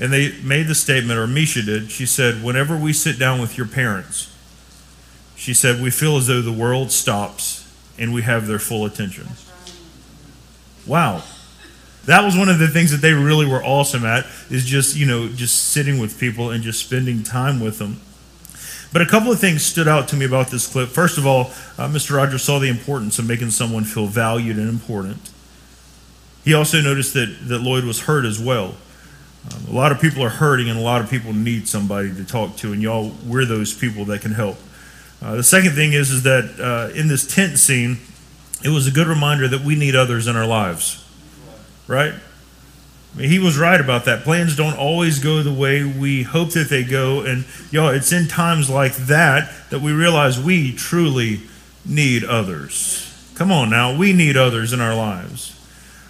And 0.00 0.12
they 0.12 0.40
made 0.42 0.68
the 0.68 0.74
statement, 0.74 1.18
or 1.18 1.26
Misha 1.26 1.62
did. 1.62 1.90
She 1.90 2.06
said, 2.06 2.42
Whenever 2.42 2.76
we 2.76 2.92
sit 2.92 3.18
down 3.18 3.40
with 3.40 3.58
your 3.58 3.66
parents, 3.66 4.34
she 5.36 5.54
said, 5.54 5.80
we 5.80 5.90
feel 5.90 6.16
as 6.16 6.26
though 6.26 6.42
the 6.42 6.52
world 6.52 6.90
stops 6.90 7.67
and 7.98 8.12
we 8.12 8.22
have 8.22 8.46
their 8.46 8.58
full 8.58 8.84
attention. 8.84 9.26
Wow. 10.86 11.22
That 12.06 12.24
was 12.24 12.36
one 12.36 12.48
of 12.48 12.58
the 12.58 12.68
things 12.68 12.90
that 12.90 13.02
they 13.02 13.12
really 13.12 13.44
were 13.44 13.62
awesome 13.62 14.06
at 14.06 14.24
is 14.50 14.64
just, 14.64 14.96
you 14.96 15.06
know, 15.06 15.28
just 15.28 15.70
sitting 15.70 15.98
with 15.98 16.18
people 16.18 16.50
and 16.50 16.64
just 16.64 16.80
spending 16.80 17.22
time 17.22 17.60
with 17.60 17.78
them. 17.78 18.00
But 18.92 19.02
a 19.02 19.06
couple 19.06 19.30
of 19.30 19.38
things 19.38 19.62
stood 19.62 19.86
out 19.86 20.08
to 20.08 20.16
me 20.16 20.24
about 20.24 20.48
this 20.48 20.66
clip. 20.66 20.88
First 20.88 21.18
of 21.18 21.26
all, 21.26 21.50
uh, 21.76 21.88
Mr. 21.88 22.16
Rogers 22.16 22.42
saw 22.42 22.58
the 22.58 22.68
importance 22.68 23.18
of 23.18 23.26
making 23.26 23.50
someone 23.50 23.84
feel 23.84 24.06
valued 24.06 24.56
and 24.56 24.68
important. 24.68 25.30
He 26.44 26.54
also 26.54 26.80
noticed 26.80 27.12
that, 27.12 27.36
that 27.48 27.58
Lloyd 27.58 27.84
was 27.84 28.00
hurt 28.00 28.24
as 28.24 28.40
well. 28.40 28.74
Um, 29.52 29.66
a 29.68 29.72
lot 29.72 29.92
of 29.92 30.00
people 30.00 30.22
are 30.22 30.30
hurting, 30.30 30.70
and 30.70 30.78
a 30.78 30.82
lot 30.82 31.02
of 31.02 31.10
people 31.10 31.34
need 31.34 31.68
somebody 31.68 32.14
to 32.14 32.24
talk 32.24 32.56
to, 32.56 32.72
and 32.72 32.82
y'all, 32.82 33.12
we're 33.26 33.44
those 33.44 33.74
people 33.74 34.06
that 34.06 34.22
can 34.22 34.32
help. 34.32 34.56
Uh, 35.20 35.36
the 35.36 35.42
second 35.42 35.72
thing 35.72 35.92
is, 35.92 36.10
is 36.10 36.22
that 36.22 36.60
uh, 36.60 36.94
in 36.94 37.08
this 37.08 37.26
tent 37.26 37.58
scene, 37.58 37.98
it 38.62 38.68
was 38.68 38.86
a 38.86 38.90
good 38.90 39.06
reminder 39.06 39.48
that 39.48 39.62
we 39.62 39.74
need 39.74 39.94
others 39.96 40.26
in 40.26 40.36
our 40.36 40.46
lives, 40.46 41.04
right? 41.86 42.14
I 43.14 43.18
mean, 43.18 43.30
he 43.30 43.38
was 43.38 43.58
right 43.58 43.80
about 43.80 44.04
that. 44.04 44.22
Plans 44.22 44.54
don't 44.56 44.78
always 44.78 45.18
go 45.18 45.42
the 45.42 45.52
way 45.52 45.82
we 45.82 46.22
hope 46.22 46.50
that 46.50 46.68
they 46.68 46.84
go. 46.84 47.22
And, 47.22 47.46
y'all, 47.70 47.88
it's 47.88 48.12
in 48.12 48.28
times 48.28 48.70
like 48.70 48.94
that 48.94 49.50
that 49.70 49.80
we 49.80 49.92
realize 49.92 50.40
we 50.40 50.72
truly 50.72 51.40
need 51.84 52.22
others. 52.22 53.04
Come 53.34 53.50
on 53.50 53.70
now, 53.70 53.96
we 53.96 54.12
need 54.12 54.36
others 54.36 54.72
in 54.72 54.80
our 54.80 54.94
lives. 54.94 55.54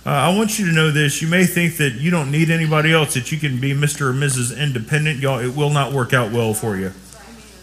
Uh, 0.04 0.10
I 0.10 0.36
want 0.36 0.58
you 0.58 0.66
to 0.66 0.72
know 0.72 0.90
this. 0.90 1.20
You 1.20 1.28
may 1.28 1.44
think 1.44 1.76
that 1.76 1.94
you 1.94 2.10
don't 2.10 2.30
need 2.30 2.50
anybody 2.50 2.92
else, 2.92 3.14
that 3.14 3.30
you 3.30 3.38
can 3.38 3.60
be 3.60 3.72
Mr. 3.72 4.02
or 4.02 4.12
Mrs. 4.12 4.58
Independent. 4.58 5.20
Y'all, 5.20 5.38
it 5.38 5.54
will 5.54 5.70
not 5.70 5.92
work 5.92 6.14
out 6.14 6.32
well 6.32 6.54
for 6.54 6.76
you. 6.76 6.92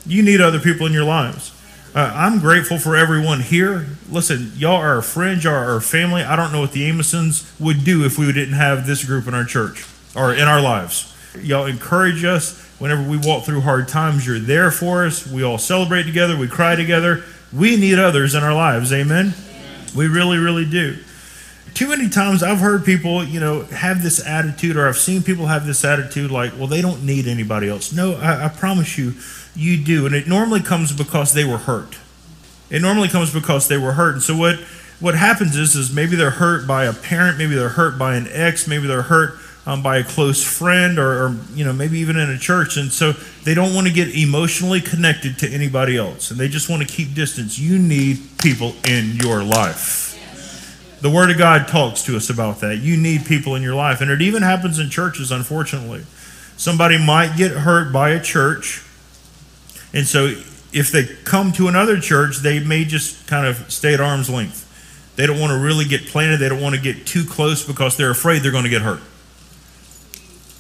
You 0.06 0.22
need 0.22 0.42
other 0.42 0.60
people 0.60 0.86
in 0.86 0.94
your 0.94 1.06
lives. 1.06 1.52
Uh, 1.96 2.12
I'm 2.14 2.40
grateful 2.40 2.78
for 2.78 2.96
everyone 2.96 3.40
here. 3.40 3.88
Listen, 4.10 4.52
y'all 4.56 4.76
are 4.76 4.96
our 4.96 5.02
friends, 5.02 5.46
y'all 5.46 5.54
are 5.54 5.72
our 5.72 5.82
family. 5.82 6.24
I 6.24 6.36
don't 6.36 6.52
know 6.52 6.62
what 6.62 6.74
the 6.74 6.90
Amosons 6.90 7.58
would 7.60 7.86
do 7.86 8.04
if 8.06 8.18
we 8.18 8.32
didn't 8.34 8.56
have 8.56 8.86
this 8.86 9.04
group 9.06 9.28
in 9.28 9.34
our 9.34 9.46
church 9.46 9.86
or 10.16 10.34
in 10.34 10.48
our 10.48 10.62
lives. 10.62 11.16
Y'all 11.42 11.66
encourage 11.66 12.24
us 12.26 12.62
whenever 12.80 13.02
we 13.02 13.18
walk 13.18 13.46
through 13.46 13.62
hard 13.62 13.88
times. 13.88 14.28
You're 14.28 14.40
there 14.40 14.72
for 14.72 15.06
us. 15.06 15.26
We 15.26 15.44
all 15.44 15.58
celebrate 15.58 16.04
together, 16.04 16.38
we 16.38 16.50
cry 16.50 16.76
together. 16.76 17.24
We 17.54 17.78
need 17.78 17.98
others 17.98 18.36
in 18.36 18.44
our 18.44 18.54
lives. 18.54 18.92
Amen? 18.92 19.34
We 19.96 20.08
really, 20.08 20.38
really 20.38 20.66
do. 20.66 20.98
Too 21.76 21.90
many 21.90 22.08
times 22.08 22.42
I've 22.42 22.60
heard 22.60 22.86
people, 22.86 23.22
you 23.22 23.42
know, 23.42 23.64
have 23.64 24.02
this 24.02 24.26
attitude, 24.26 24.78
or 24.78 24.88
I've 24.88 24.98
seen 24.98 25.22
people 25.22 25.48
have 25.48 25.66
this 25.66 25.84
attitude 25.84 26.32
like, 26.32 26.54
well, 26.58 26.68
they 26.68 26.82
don't 26.82 27.04
need 27.04 27.28
anybody 27.28 27.68
else. 27.68 27.92
No, 27.92 28.16
I, 28.16 28.46
I 28.46 28.48
promise 28.48 28.98
you, 28.98 29.14
you 29.58 29.84
do. 29.84 30.06
And 30.06 30.16
it 30.16 30.26
normally 30.26 30.62
comes 30.62 30.94
because 30.94 31.34
they 31.34 31.44
were 31.44 31.58
hurt. 31.58 31.98
It 32.70 32.82
normally 32.82 33.10
comes 33.10 33.34
because 33.34 33.68
they 33.68 33.78
were 33.78 33.92
hurt. 33.92 34.14
And 34.14 34.24
so 34.24 34.38
what 34.38 34.58
what 35.02 35.16
happens 35.16 35.58
is 35.58 35.76
is 35.76 35.94
maybe 35.94 36.16
they're 36.16 36.30
hurt 36.30 36.66
by 36.66 36.86
a 36.86 36.94
parent, 36.94 37.38
maybe 37.38 37.56
they're 37.56 37.68
hurt 37.68 38.00
by 38.00 38.16
an 38.16 38.28
ex, 38.32 38.70
maybe 38.70 38.88
they're 38.88 39.02
hurt 39.02 39.38
um, 39.66 39.84
by 39.84 39.98
a 39.98 40.04
close 40.06 40.42
friend, 40.42 40.98
or, 40.98 41.26
or 41.26 41.36
you 41.54 41.66
know 41.66 41.74
maybe 41.74 42.00
even 42.00 42.16
in 42.16 42.30
a 42.30 42.38
church, 42.38 42.78
and 42.78 42.90
so 42.90 43.12
they 43.44 43.54
don't 43.54 43.76
want 43.76 43.86
to 43.86 43.94
get 43.94 44.16
emotionally 44.16 44.80
connected 44.80 45.38
to 45.40 45.50
anybody 45.50 45.98
else, 45.98 46.32
and 46.32 46.40
they 46.40 46.48
just 46.48 46.70
want 46.70 46.88
to 46.88 46.88
keep 46.88 47.14
distance. 47.14 47.60
You 47.60 47.78
need 47.78 48.20
people 48.38 48.76
in 48.88 49.18
your 49.18 49.44
life. 49.44 50.15
The 51.06 51.12
Word 51.12 51.30
of 51.30 51.38
God 51.38 51.68
talks 51.68 52.04
to 52.06 52.18
us 52.18 52.32
about 52.32 52.62
that. 52.62 52.78
You 52.78 52.98
need 52.98 53.26
people 53.26 53.54
in 53.54 53.62
your 53.62 53.76
life, 53.76 54.02
and 54.02 54.10
it 54.10 54.22
even 54.22 54.42
happens 54.42 54.80
in 54.80 54.90
churches. 54.90 55.32
Unfortunately, 55.32 56.04
somebody 56.58 56.98
might 56.98 57.38
get 57.38 57.52
hurt 57.52 57.94
by 57.94 58.10
a 58.10 58.22
church 58.22 58.82
and 59.96 60.06
so 60.06 60.26
if 60.74 60.92
they 60.92 61.06
come 61.24 61.54
to 61.54 61.70
another 61.70 62.00
church, 62.02 62.40
they 62.40 62.60
may 62.60 62.84
just 62.84 63.28
kind 63.28 63.48
of 63.48 63.72
stay 63.72 63.94
at 63.94 64.02
arm's 64.02 64.30
length. 64.30 64.64
They 65.16 65.26
don't 65.26 65.40
want 65.40 65.52
to 65.52 65.58
really 65.58 65.86
get 65.86 66.08
planted. 66.08 66.38
They 66.38 66.50
don't 66.50 66.62
want 66.62 66.76
to 66.76 66.82
get 66.82 67.08
too 67.08 67.24
close 67.24 67.66
because 67.66 67.96
they're 67.96 68.12
afraid 68.12 68.42
they're 68.42 68.52
going 68.52 68.66
to 68.66 68.70
get 68.70 68.82
hurt. 68.82 69.00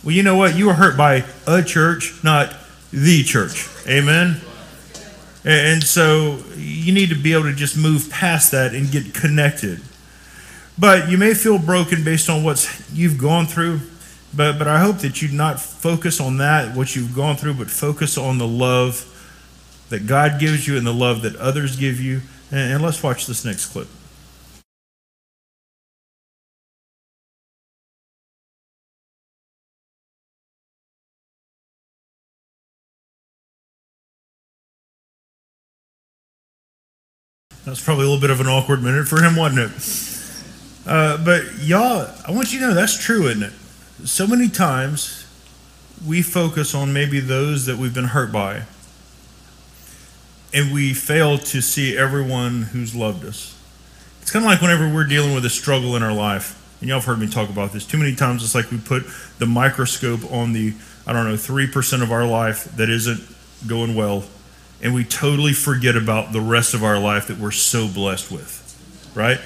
Well, 0.05 0.13
you 0.15 0.23
know 0.23 0.37
what? 0.37 0.55
You 0.55 0.67
were 0.67 0.73
hurt 0.73 0.95
by 0.95 1.25
a 1.45 1.61
church, 1.61 2.23
not 2.23 2.55
the 2.91 3.23
church. 3.23 3.67
Amen? 3.85 4.39
And 5.43 5.83
so 5.83 6.39
you 6.55 6.93
need 6.93 7.09
to 7.09 7.15
be 7.15 7.33
able 7.33 7.43
to 7.43 7.53
just 7.53 7.75
move 7.75 8.09
past 8.09 8.51
that 8.53 8.73
and 8.73 8.89
get 8.89 9.13
connected. 9.13 9.81
But 10.77 11.09
you 11.09 11.17
may 11.17 11.33
feel 11.33 11.57
broken 11.57 12.03
based 12.03 12.29
on 12.29 12.43
what 12.43 12.69
you've 12.91 13.17
gone 13.17 13.45
through. 13.45 13.79
But, 14.35 14.59
but 14.59 14.67
I 14.67 14.79
hope 14.79 14.97
that 14.97 15.21
you 15.21 15.29
not 15.29 15.61
focus 15.61 16.19
on 16.19 16.37
that, 16.37 16.75
what 16.75 16.95
you've 16.95 17.15
gone 17.15 17.37
through, 17.37 17.53
but 17.53 17.69
focus 17.69 18.17
on 18.17 18.37
the 18.37 18.47
love 18.47 19.11
that 19.89 20.07
God 20.07 20.39
gives 20.39 20.67
you 20.67 20.77
and 20.77 20.85
the 20.85 20.93
love 20.93 21.21
that 21.21 21.35
others 21.37 21.77
give 21.77 22.01
you. 22.01 22.21
And, 22.51 22.73
and 22.73 22.83
let's 22.83 23.01
watch 23.01 23.27
this 23.27 23.45
next 23.45 23.67
clip. 23.67 23.87
That's 37.63 37.83
probably 37.83 38.05
a 38.05 38.09
little 38.09 38.21
bit 38.21 38.29
of 38.29 38.41
an 38.41 38.47
awkward 38.47 38.83
minute 38.83 39.07
for 39.07 39.23
him, 39.23 39.35
wasn't 39.35 39.71
it? 39.71 40.14
Uh, 40.85 41.23
but 41.23 41.43
y'all, 41.59 42.09
I 42.27 42.31
want 42.31 42.53
you 42.53 42.59
to 42.59 42.67
know 42.67 42.73
that's 42.73 43.03
true, 43.03 43.27
isn't 43.27 43.43
it? 43.43 43.53
So 44.07 44.27
many 44.27 44.49
times 44.49 45.25
we 46.05 46.21
focus 46.21 46.75
on 46.75 46.93
maybe 46.93 47.19
those 47.19 47.65
that 47.65 47.77
we've 47.77 47.93
been 47.93 48.05
hurt 48.05 48.31
by 48.31 48.63
and 50.55 50.73
we 50.73 50.93
fail 50.93 51.37
to 51.37 51.61
see 51.61 51.97
everyone 51.97 52.63
who's 52.63 52.95
loved 52.95 53.25
us. 53.25 53.57
It's 54.21 54.31
kind 54.31 54.45
of 54.45 54.49
like 54.49 54.61
whenever 54.61 54.91
we're 54.91 55.05
dealing 55.05 55.35
with 55.35 55.45
a 55.45 55.49
struggle 55.49 55.97
in 55.97 56.01
our 56.01 56.13
life, 56.13 56.61
and 56.79 56.87
y'all 56.87 56.99
have 56.99 57.05
heard 57.05 57.19
me 57.19 57.27
talk 57.27 57.49
about 57.49 57.73
this 57.73 57.85
too 57.85 57.97
many 57.97 58.15
times. 58.15 58.41
It's 58.41 58.55
like 58.55 58.71
we 58.71 58.77
put 58.77 59.03
the 59.37 59.45
microscope 59.45 60.31
on 60.31 60.53
the, 60.53 60.73
I 61.05 61.11
don't 61.11 61.25
know, 61.25 61.35
3% 61.35 62.01
of 62.01 62.11
our 62.11 62.25
life 62.25 62.63
that 62.77 62.89
isn't 62.89 63.21
going 63.67 63.95
well, 63.95 64.23
and 64.81 64.93
we 64.93 65.03
totally 65.03 65.51
forget 65.51 65.97
about 65.97 66.31
the 66.31 66.41
rest 66.41 66.73
of 66.73 66.85
our 66.85 66.99
life 66.99 67.27
that 67.27 67.37
we're 67.37 67.51
so 67.51 67.89
blessed 67.89 68.31
with, 68.31 69.11
right? 69.13 69.39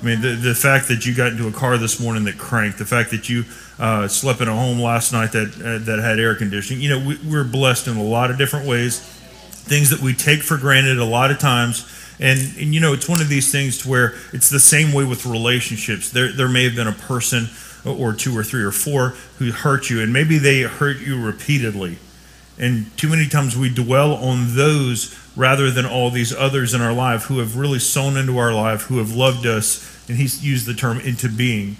I 0.00 0.04
mean, 0.04 0.20
the, 0.20 0.34
the 0.34 0.54
fact 0.54 0.88
that 0.88 1.06
you 1.06 1.14
got 1.14 1.32
into 1.32 1.48
a 1.48 1.52
car 1.52 1.78
this 1.78 2.00
morning 2.00 2.24
that 2.24 2.36
cranked, 2.36 2.78
the 2.78 2.84
fact 2.84 3.10
that 3.10 3.28
you 3.28 3.44
uh, 3.78 4.06
slept 4.08 4.40
in 4.40 4.48
a 4.48 4.54
home 4.54 4.78
last 4.80 5.12
night 5.12 5.32
that 5.32 5.54
uh, 5.56 5.84
that 5.84 5.98
had 5.98 6.18
air 6.18 6.34
conditioning, 6.34 6.82
you 6.82 6.90
know, 6.90 7.06
we, 7.06 7.18
we're 7.26 7.44
blessed 7.44 7.88
in 7.88 7.96
a 7.96 8.02
lot 8.02 8.30
of 8.30 8.38
different 8.38 8.66
ways 8.66 9.14
things 9.64 9.90
that 9.90 10.00
we 10.00 10.12
take 10.12 10.42
for 10.42 10.58
granted 10.58 10.98
a 10.98 11.04
lot 11.04 11.30
of 11.30 11.38
times. 11.38 11.90
And, 12.20 12.38
and 12.38 12.74
you 12.74 12.80
know, 12.80 12.92
it's 12.92 13.08
one 13.08 13.20
of 13.20 13.28
these 13.28 13.50
things 13.50 13.78
to 13.78 13.88
where 13.88 14.14
it's 14.32 14.50
the 14.50 14.60
same 14.60 14.92
way 14.92 15.04
with 15.04 15.26
relationships. 15.26 16.10
There, 16.10 16.30
there 16.30 16.48
may 16.48 16.64
have 16.64 16.76
been 16.76 16.86
a 16.86 16.92
person 16.92 17.48
or 17.84 18.12
two 18.12 18.36
or 18.36 18.44
three 18.44 18.62
or 18.62 18.70
four 18.70 19.10
who 19.38 19.50
hurt 19.52 19.90
you, 19.90 20.00
and 20.00 20.12
maybe 20.12 20.38
they 20.38 20.62
hurt 20.62 21.00
you 21.00 21.20
repeatedly. 21.20 21.98
And 22.58 22.96
too 22.96 23.08
many 23.08 23.28
times 23.28 23.56
we 23.56 23.68
dwell 23.68 24.14
on 24.14 24.54
those 24.54 25.18
rather 25.36 25.70
than 25.70 25.84
all 25.84 26.10
these 26.10 26.34
others 26.34 26.72
in 26.72 26.80
our 26.80 26.92
life 26.92 27.24
who 27.24 27.38
have 27.38 27.56
really 27.56 27.80
sown 27.80 28.16
into 28.16 28.38
our 28.38 28.54
life, 28.54 28.82
who 28.82 28.98
have 28.98 29.12
loved 29.12 29.46
us, 29.46 30.08
and 30.08 30.16
he's 30.16 30.44
used 30.44 30.66
the 30.66 30.74
term 30.74 31.00
into 31.00 31.28
being. 31.28 31.76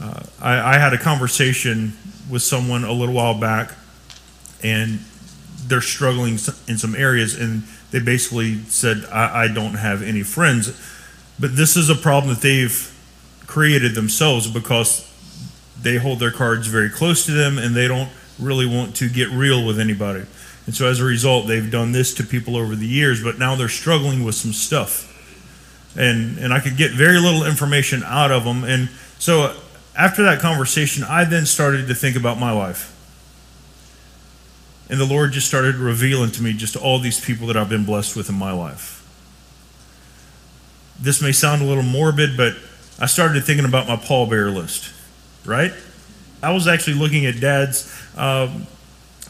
Uh, 0.00 0.22
I, 0.40 0.76
I 0.76 0.78
had 0.78 0.94
a 0.94 0.98
conversation 0.98 1.92
with 2.30 2.42
someone 2.42 2.84
a 2.84 2.92
little 2.92 3.14
while 3.14 3.38
back, 3.38 3.72
and 4.62 5.00
they're 5.66 5.82
struggling 5.82 6.38
in 6.66 6.78
some 6.78 6.94
areas, 6.94 7.38
and 7.38 7.64
they 7.90 8.00
basically 8.00 8.62
said, 8.64 9.04
I, 9.12 9.44
I 9.44 9.48
don't 9.48 9.74
have 9.74 10.02
any 10.02 10.22
friends. 10.22 10.68
But 11.38 11.56
this 11.56 11.76
is 11.76 11.90
a 11.90 11.94
problem 11.94 12.34
that 12.34 12.40
they've 12.40 12.90
created 13.46 13.94
themselves 13.94 14.50
because 14.50 15.10
they 15.80 15.98
hold 15.98 16.18
their 16.18 16.30
cards 16.30 16.66
very 16.66 16.88
close 16.88 17.26
to 17.26 17.32
them 17.32 17.58
and 17.58 17.74
they 17.74 17.86
don't 17.86 18.08
really 18.38 18.66
want 18.66 18.96
to 18.96 19.08
get 19.08 19.28
real 19.30 19.64
with 19.64 19.78
anybody. 19.78 20.24
And 20.66 20.74
so 20.74 20.86
as 20.86 21.00
a 21.00 21.04
result, 21.04 21.46
they've 21.46 21.70
done 21.70 21.92
this 21.92 22.14
to 22.14 22.24
people 22.24 22.56
over 22.56 22.74
the 22.74 22.86
years, 22.86 23.22
but 23.22 23.38
now 23.38 23.54
they're 23.54 23.68
struggling 23.68 24.24
with 24.24 24.34
some 24.34 24.52
stuff. 24.52 25.10
And 25.96 26.38
and 26.38 26.52
I 26.52 26.60
could 26.60 26.76
get 26.76 26.92
very 26.92 27.20
little 27.20 27.44
information 27.44 28.02
out 28.02 28.30
of 28.30 28.44
them. 28.44 28.64
And 28.64 28.88
so 29.18 29.42
uh, 29.42 29.56
after 29.96 30.24
that 30.24 30.40
conversation, 30.40 31.04
I 31.04 31.24
then 31.24 31.46
started 31.46 31.86
to 31.88 31.94
think 31.94 32.16
about 32.16 32.38
my 32.38 32.50
life. 32.50 32.90
And 34.90 35.00
the 35.00 35.06
Lord 35.06 35.32
just 35.32 35.46
started 35.46 35.76
revealing 35.76 36.30
to 36.32 36.42
me 36.42 36.52
just 36.52 36.76
all 36.76 36.98
these 36.98 37.20
people 37.24 37.46
that 37.46 37.56
I've 37.56 37.68
been 37.68 37.84
blessed 37.84 38.16
with 38.16 38.28
in 38.28 38.34
my 38.34 38.52
life. 38.52 39.00
This 41.00 41.22
may 41.22 41.32
sound 41.32 41.62
a 41.62 41.64
little 41.64 41.82
morbid, 41.82 42.36
but 42.36 42.54
I 42.98 43.06
started 43.06 43.44
thinking 43.44 43.64
about 43.64 43.88
my 43.88 43.96
pallbearer 43.96 44.54
list, 44.54 44.92
right? 45.44 45.72
I 46.44 46.52
was 46.52 46.68
actually 46.68 46.94
looking 46.94 47.26
at 47.26 47.40
Dad's 47.40 47.90
um, 48.16 48.66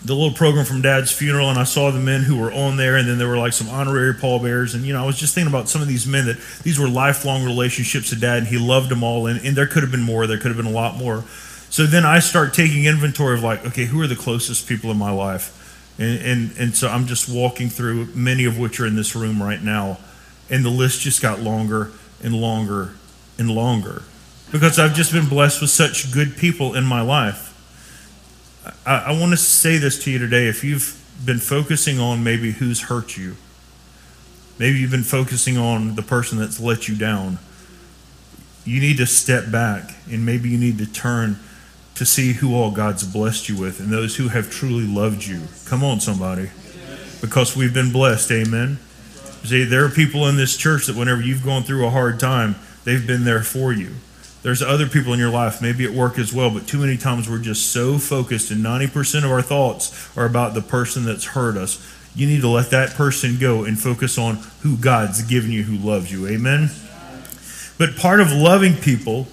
the 0.04 0.14
little 0.14 0.34
program 0.34 0.66
from 0.66 0.82
Dad's 0.82 1.10
funeral, 1.10 1.48
and 1.48 1.58
I 1.58 1.64
saw 1.64 1.90
the 1.90 1.98
men 1.98 2.22
who 2.22 2.36
were 2.36 2.52
on 2.52 2.76
there, 2.76 2.96
and 2.96 3.08
then 3.08 3.16
there 3.16 3.28
were 3.28 3.38
like 3.38 3.54
some 3.54 3.70
honorary 3.70 4.12
pallbearers, 4.12 4.74
and 4.74 4.84
you 4.84 4.92
know, 4.92 5.02
I 5.02 5.06
was 5.06 5.16
just 5.16 5.34
thinking 5.34 5.50
about 5.50 5.70
some 5.70 5.80
of 5.80 5.88
these 5.88 6.06
men 6.06 6.26
that 6.26 6.36
these 6.62 6.78
were 6.78 6.88
lifelong 6.88 7.42
relationships 7.42 8.10
to 8.10 8.16
Dad, 8.16 8.38
and 8.38 8.46
he 8.46 8.58
loved 8.58 8.90
them 8.90 9.02
all, 9.02 9.26
and, 9.26 9.44
and 9.44 9.56
there 9.56 9.66
could 9.66 9.82
have 9.82 9.90
been 9.90 10.02
more, 10.02 10.26
there 10.26 10.36
could 10.36 10.48
have 10.48 10.58
been 10.58 10.66
a 10.66 10.70
lot 10.70 10.96
more. 10.96 11.24
So 11.70 11.86
then 11.86 12.04
I 12.04 12.18
start 12.18 12.52
taking 12.52 12.84
inventory 12.84 13.34
of 13.34 13.42
like, 13.42 13.64
okay, 13.66 13.86
who 13.86 14.00
are 14.02 14.06
the 14.06 14.14
closest 14.14 14.68
people 14.68 14.90
in 14.90 14.98
my 14.98 15.10
life? 15.10 15.60
And, 15.98 16.20
and, 16.20 16.56
and 16.58 16.76
so 16.76 16.88
I'm 16.88 17.06
just 17.06 17.28
walking 17.28 17.68
through 17.68 18.06
many 18.14 18.44
of 18.44 18.58
which 18.58 18.78
are 18.80 18.86
in 18.86 18.96
this 18.96 19.16
room 19.16 19.42
right 19.42 19.62
now. 19.62 19.98
And 20.50 20.64
the 20.64 20.70
list 20.70 21.00
just 21.00 21.22
got 21.22 21.40
longer 21.40 21.92
and 22.22 22.34
longer 22.34 22.94
and 23.38 23.50
longer 23.50 24.02
because 24.54 24.78
I've 24.78 24.94
just 24.94 25.12
been 25.12 25.28
blessed 25.28 25.60
with 25.60 25.70
such 25.70 26.12
good 26.12 26.36
people 26.36 26.76
in 26.76 26.84
my 26.84 27.00
life. 27.00 27.50
I, 28.86 29.06
I 29.06 29.20
want 29.20 29.32
to 29.32 29.36
say 29.36 29.78
this 29.78 30.04
to 30.04 30.12
you 30.12 30.20
today. 30.20 30.46
If 30.46 30.62
you've 30.62 30.96
been 31.24 31.40
focusing 31.40 31.98
on 31.98 32.22
maybe 32.22 32.52
who's 32.52 32.82
hurt 32.82 33.16
you, 33.16 33.34
maybe 34.60 34.78
you've 34.78 34.92
been 34.92 35.02
focusing 35.02 35.58
on 35.58 35.96
the 35.96 36.02
person 36.02 36.38
that's 36.38 36.60
let 36.60 36.86
you 36.86 36.94
down, 36.94 37.40
you 38.64 38.80
need 38.80 38.98
to 38.98 39.06
step 39.06 39.50
back 39.50 39.90
and 40.08 40.24
maybe 40.24 40.50
you 40.50 40.56
need 40.56 40.78
to 40.78 40.86
turn 40.86 41.36
to 41.96 42.06
see 42.06 42.34
who 42.34 42.54
all 42.54 42.70
God's 42.70 43.02
blessed 43.02 43.48
you 43.48 43.58
with 43.58 43.80
and 43.80 43.92
those 43.92 44.14
who 44.14 44.28
have 44.28 44.52
truly 44.52 44.86
loved 44.86 45.26
you. 45.26 45.40
Come 45.66 45.82
on, 45.82 45.98
somebody. 45.98 46.50
Because 47.20 47.56
we've 47.56 47.74
been 47.74 47.90
blessed. 47.90 48.30
Amen. 48.30 48.78
See, 49.42 49.64
there 49.64 49.84
are 49.84 49.90
people 49.90 50.28
in 50.28 50.36
this 50.36 50.56
church 50.56 50.86
that 50.86 50.94
whenever 50.94 51.22
you've 51.22 51.44
gone 51.44 51.64
through 51.64 51.84
a 51.84 51.90
hard 51.90 52.20
time, 52.20 52.54
they've 52.84 53.04
been 53.04 53.24
there 53.24 53.42
for 53.42 53.72
you. 53.72 53.94
There's 54.44 54.60
other 54.60 54.86
people 54.86 55.14
in 55.14 55.18
your 55.18 55.30
life, 55.30 55.62
maybe 55.62 55.86
at 55.86 55.92
work 55.92 56.18
as 56.18 56.30
well, 56.30 56.50
but 56.50 56.68
too 56.68 56.78
many 56.78 56.98
times 56.98 57.30
we're 57.30 57.38
just 57.38 57.72
so 57.72 57.96
focused, 57.96 58.50
and 58.50 58.62
90% 58.62 59.24
of 59.24 59.32
our 59.32 59.40
thoughts 59.40 60.14
are 60.18 60.26
about 60.26 60.52
the 60.52 60.60
person 60.60 61.06
that's 61.06 61.24
hurt 61.24 61.56
us. 61.56 61.82
You 62.14 62.26
need 62.26 62.42
to 62.42 62.48
let 62.48 62.68
that 62.68 62.90
person 62.90 63.38
go 63.40 63.64
and 63.64 63.80
focus 63.80 64.18
on 64.18 64.36
who 64.60 64.76
God's 64.76 65.22
given 65.22 65.50
you, 65.50 65.62
who 65.62 65.78
loves 65.78 66.12
you. 66.12 66.28
Amen? 66.28 66.70
But 67.78 67.96
part 67.96 68.20
of 68.20 68.32
loving 68.32 68.74
people 68.74 69.28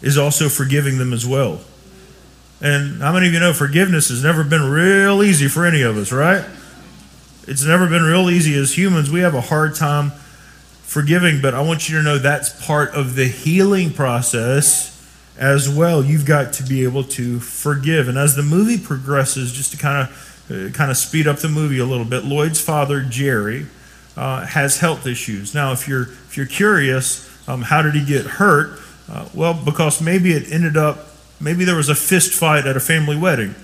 is 0.00 0.16
also 0.16 0.48
forgiving 0.48 0.96
them 0.96 1.12
as 1.12 1.26
well. 1.26 1.60
And 2.60 3.02
how 3.02 3.12
many 3.12 3.26
of 3.26 3.32
you 3.32 3.40
know 3.40 3.52
forgiveness 3.52 4.10
has 4.10 4.22
never 4.22 4.44
been 4.44 4.62
real 4.62 5.24
easy 5.24 5.48
for 5.48 5.66
any 5.66 5.82
of 5.82 5.96
us, 5.96 6.12
right? 6.12 6.44
It's 7.48 7.64
never 7.64 7.88
been 7.88 8.04
real 8.04 8.30
easy 8.30 8.54
as 8.54 8.78
humans. 8.78 9.10
We 9.10 9.20
have 9.20 9.34
a 9.34 9.40
hard 9.40 9.74
time 9.74 10.12
forgiving, 10.92 11.40
but 11.40 11.54
I 11.54 11.62
want 11.62 11.88
you 11.88 11.96
to 11.96 12.02
know 12.02 12.18
that's 12.18 12.66
part 12.66 12.90
of 12.90 13.14
the 13.14 13.24
healing 13.24 13.94
process 13.94 14.90
as 15.38 15.66
well. 15.66 16.04
You've 16.04 16.26
got 16.26 16.52
to 16.54 16.62
be 16.62 16.84
able 16.84 17.04
to 17.04 17.40
forgive. 17.40 18.08
And 18.08 18.18
as 18.18 18.36
the 18.36 18.42
movie 18.42 18.76
progresses, 18.76 19.54
just 19.54 19.72
to 19.72 19.78
kind 19.78 20.06
of 20.06 20.46
uh, 20.50 20.70
kind 20.72 20.90
of 20.90 20.98
speed 20.98 21.26
up 21.26 21.38
the 21.38 21.48
movie 21.48 21.78
a 21.78 21.86
little 21.86 22.04
bit, 22.04 22.26
Lloyd's 22.26 22.60
father 22.60 23.00
Jerry 23.00 23.68
uh, 24.18 24.44
has 24.44 24.80
health 24.80 25.06
issues. 25.06 25.54
Now, 25.54 25.72
if 25.72 25.88
you're 25.88 26.02
if 26.02 26.36
you're 26.36 26.44
curious, 26.44 27.26
um, 27.48 27.62
how 27.62 27.80
did 27.80 27.94
he 27.94 28.04
get 28.04 28.26
hurt? 28.26 28.78
Uh, 29.10 29.26
well, 29.32 29.54
because 29.54 30.02
maybe 30.02 30.32
it 30.32 30.52
ended 30.52 30.76
up 30.76 31.06
maybe 31.40 31.64
there 31.64 31.76
was 31.76 31.88
a 31.88 31.94
fist 31.94 32.34
fight 32.34 32.66
at 32.66 32.76
a 32.76 32.80
family 32.80 33.16
wedding. 33.16 33.54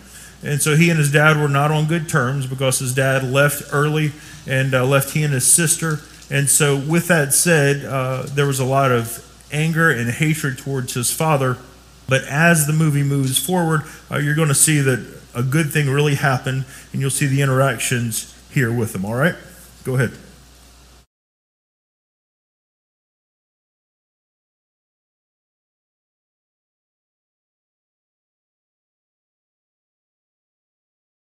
And 0.42 0.62
so 0.62 0.76
he 0.76 0.88
and 0.88 0.98
his 0.98 1.12
dad 1.12 1.36
were 1.36 1.48
not 1.48 1.70
on 1.72 1.88
good 1.88 2.08
terms 2.08 2.46
because 2.46 2.78
his 2.78 2.94
dad 2.94 3.22
left 3.22 3.64
early 3.70 4.12
and 4.46 4.72
uh, 4.72 4.86
left 4.86 5.10
he 5.10 5.24
and 5.24 5.34
his 5.34 5.44
sister. 5.44 6.00
And 6.30 6.48
so, 6.48 6.76
with 6.76 7.08
that 7.08 7.32
said, 7.32 7.84
uh, 7.84 8.22
there 8.26 8.46
was 8.46 8.60
a 8.60 8.64
lot 8.64 8.92
of 8.92 9.24
anger 9.50 9.90
and 9.90 10.10
hatred 10.10 10.58
towards 10.58 10.94
his 10.94 11.10
father. 11.10 11.56
But 12.08 12.24
as 12.24 12.66
the 12.66 12.72
movie 12.72 13.02
moves 13.02 13.38
forward, 13.38 13.82
uh, 14.10 14.16
you're 14.16 14.34
going 14.34 14.48
to 14.48 14.54
see 14.54 14.80
that 14.80 15.20
a 15.34 15.42
good 15.42 15.70
thing 15.70 15.88
really 15.88 16.14
happened, 16.14 16.64
and 16.92 17.00
you'll 17.00 17.10
see 17.10 17.26
the 17.26 17.42
interactions 17.42 18.34
here 18.50 18.72
with 18.72 18.94
him. 18.94 19.04
All 19.04 19.14
right? 19.14 19.34
Go 19.84 19.94
ahead. 19.94 20.12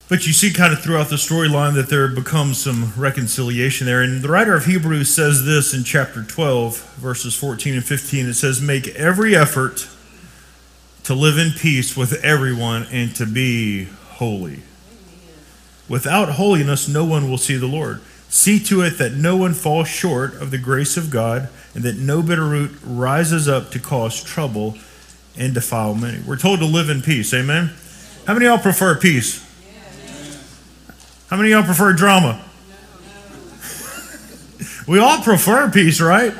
But 0.08 0.24
you 0.24 0.32
see, 0.32 0.52
kind 0.52 0.72
of 0.72 0.80
throughout 0.80 1.08
the 1.08 1.16
storyline, 1.16 1.74
that 1.74 1.88
there 1.88 2.06
becomes 2.06 2.58
some 2.58 2.92
reconciliation 2.96 3.86
there. 3.86 4.02
And 4.02 4.22
the 4.22 4.28
writer 4.28 4.54
of 4.54 4.66
Hebrews 4.66 5.12
says 5.12 5.44
this 5.44 5.74
in 5.74 5.82
chapter 5.82 6.22
12, 6.22 6.94
verses 6.94 7.34
14 7.34 7.74
and 7.74 7.84
15. 7.84 8.26
It 8.26 8.34
says, 8.34 8.60
Make 8.60 8.86
every 8.88 9.34
effort 9.34 9.88
to 11.02 11.14
live 11.14 11.38
in 11.38 11.50
peace 11.52 11.96
with 11.96 12.24
everyone 12.24 12.86
and 12.92 13.16
to 13.16 13.26
be 13.26 13.84
holy. 13.84 14.62
Without 15.88 16.30
holiness, 16.30 16.88
no 16.88 17.04
one 17.04 17.28
will 17.28 17.38
see 17.38 17.56
the 17.56 17.66
Lord. 17.66 18.00
See 18.28 18.60
to 18.60 18.82
it 18.82 18.98
that 18.98 19.12
no 19.12 19.36
one 19.36 19.54
falls 19.54 19.88
short 19.88 20.34
of 20.34 20.50
the 20.50 20.58
grace 20.58 20.96
of 20.96 21.10
God, 21.10 21.48
and 21.74 21.82
that 21.84 21.96
no 21.96 22.22
bitter 22.22 22.44
root 22.44 22.72
rises 22.84 23.48
up 23.48 23.70
to 23.70 23.80
cause 23.80 24.22
trouble 24.22 24.76
and 25.36 25.52
defile 25.52 25.94
many. 25.94 26.20
We're 26.20 26.36
told 26.36 26.60
to 26.60 26.66
live 26.66 26.90
in 26.90 27.02
peace. 27.02 27.34
Amen? 27.34 27.72
How 28.26 28.34
many 28.34 28.46
of 28.46 28.54
y'all 28.54 28.62
prefer 28.62 28.96
peace? 28.96 29.45
How 31.28 31.36
many 31.36 31.52
of 31.52 31.58
y'all 31.58 31.66
prefer 31.66 31.92
drama? 31.92 32.42
we 34.86 34.98
all 34.98 35.22
prefer 35.22 35.70
peace, 35.70 36.00
right? 36.00 36.32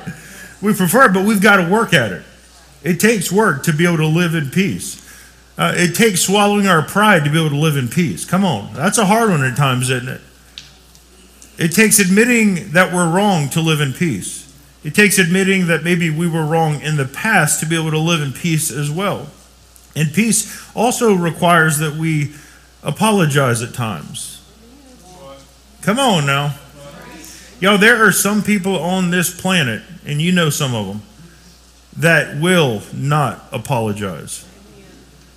We 0.62 0.74
prefer 0.74 1.06
it, 1.06 1.12
but 1.12 1.24
we've 1.24 1.42
got 1.42 1.56
to 1.56 1.68
work 1.68 1.92
at 1.92 2.12
it. 2.12 2.22
It 2.84 3.00
takes 3.00 3.32
work 3.32 3.64
to 3.64 3.72
be 3.72 3.84
able 3.84 3.96
to 3.96 4.06
live 4.06 4.34
in 4.34 4.50
peace. 4.50 5.02
Uh, 5.58 5.72
it 5.74 5.94
takes 5.94 6.20
swallowing 6.20 6.68
our 6.68 6.82
pride 6.82 7.24
to 7.24 7.30
be 7.30 7.38
able 7.38 7.50
to 7.50 7.56
live 7.56 7.76
in 7.76 7.88
peace. 7.88 8.24
Come 8.24 8.44
on. 8.44 8.72
That's 8.74 8.98
a 8.98 9.06
hard 9.06 9.30
one 9.30 9.42
at 9.42 9.56
times, 9.56 9.90
isn't 9.90 10.08
it? 10.08 10.20
It 11.58 11.72
takes 11.72 11.98
admitting 11.98 12.72
that 12.72 12.92
we're 12.92 13.10
wrong 13.10 13.48
to 13.50 13.60
live 13.60 13.80
in 13.80 13.92
peace. 13.92 14.44
It 14.84 14.94
takes 14.94 15.18
admitting 15.18 15.66
that 15.66 15.82
maybe 15.82 16.10
we 16.10 16.28
were 16.28 16.44
wrong 16.44 16.80
in 16.80 16.96
the 16.96 17.06
past 17.06 17.58
to 17.60 17.66
be 17.66 17.74
able 17.74 17.90
to 17.90 17.98
live 17.98 18.20
in 18.20 18.32
peace 18.32 18.70
as 18.70 18.90
well. 18.90 19.28
And 19.96 20.12
peace 20.12 20.70
also 20.76 21.14
requires 21.14 21.78
that 21.78 21.94
we 21.94 22.34
apologize 22.84 23.62
at 23.62 23.74
times. 23.74 24.35
Come 25.86 26.00
on 26.00 26.26
now. 26.26 26.52
Yo, 27.60 27.76
there 27.76 28.04
are 28.04 28.10
some 28.10 28.42
people 28.42 28.76
on 28.76 29.12
this 29.12 29.40
planet, 29.40 29.84
and 30.04 30.20
you 30.20 30.32
know 30.32 30.50
some 30.50 30.74
of 30.74 30.88
them, 30.88 31.02
that 31.96 32.40
will 32.40 32.82
not 32.92 33.44
apologize. 33.52 34.44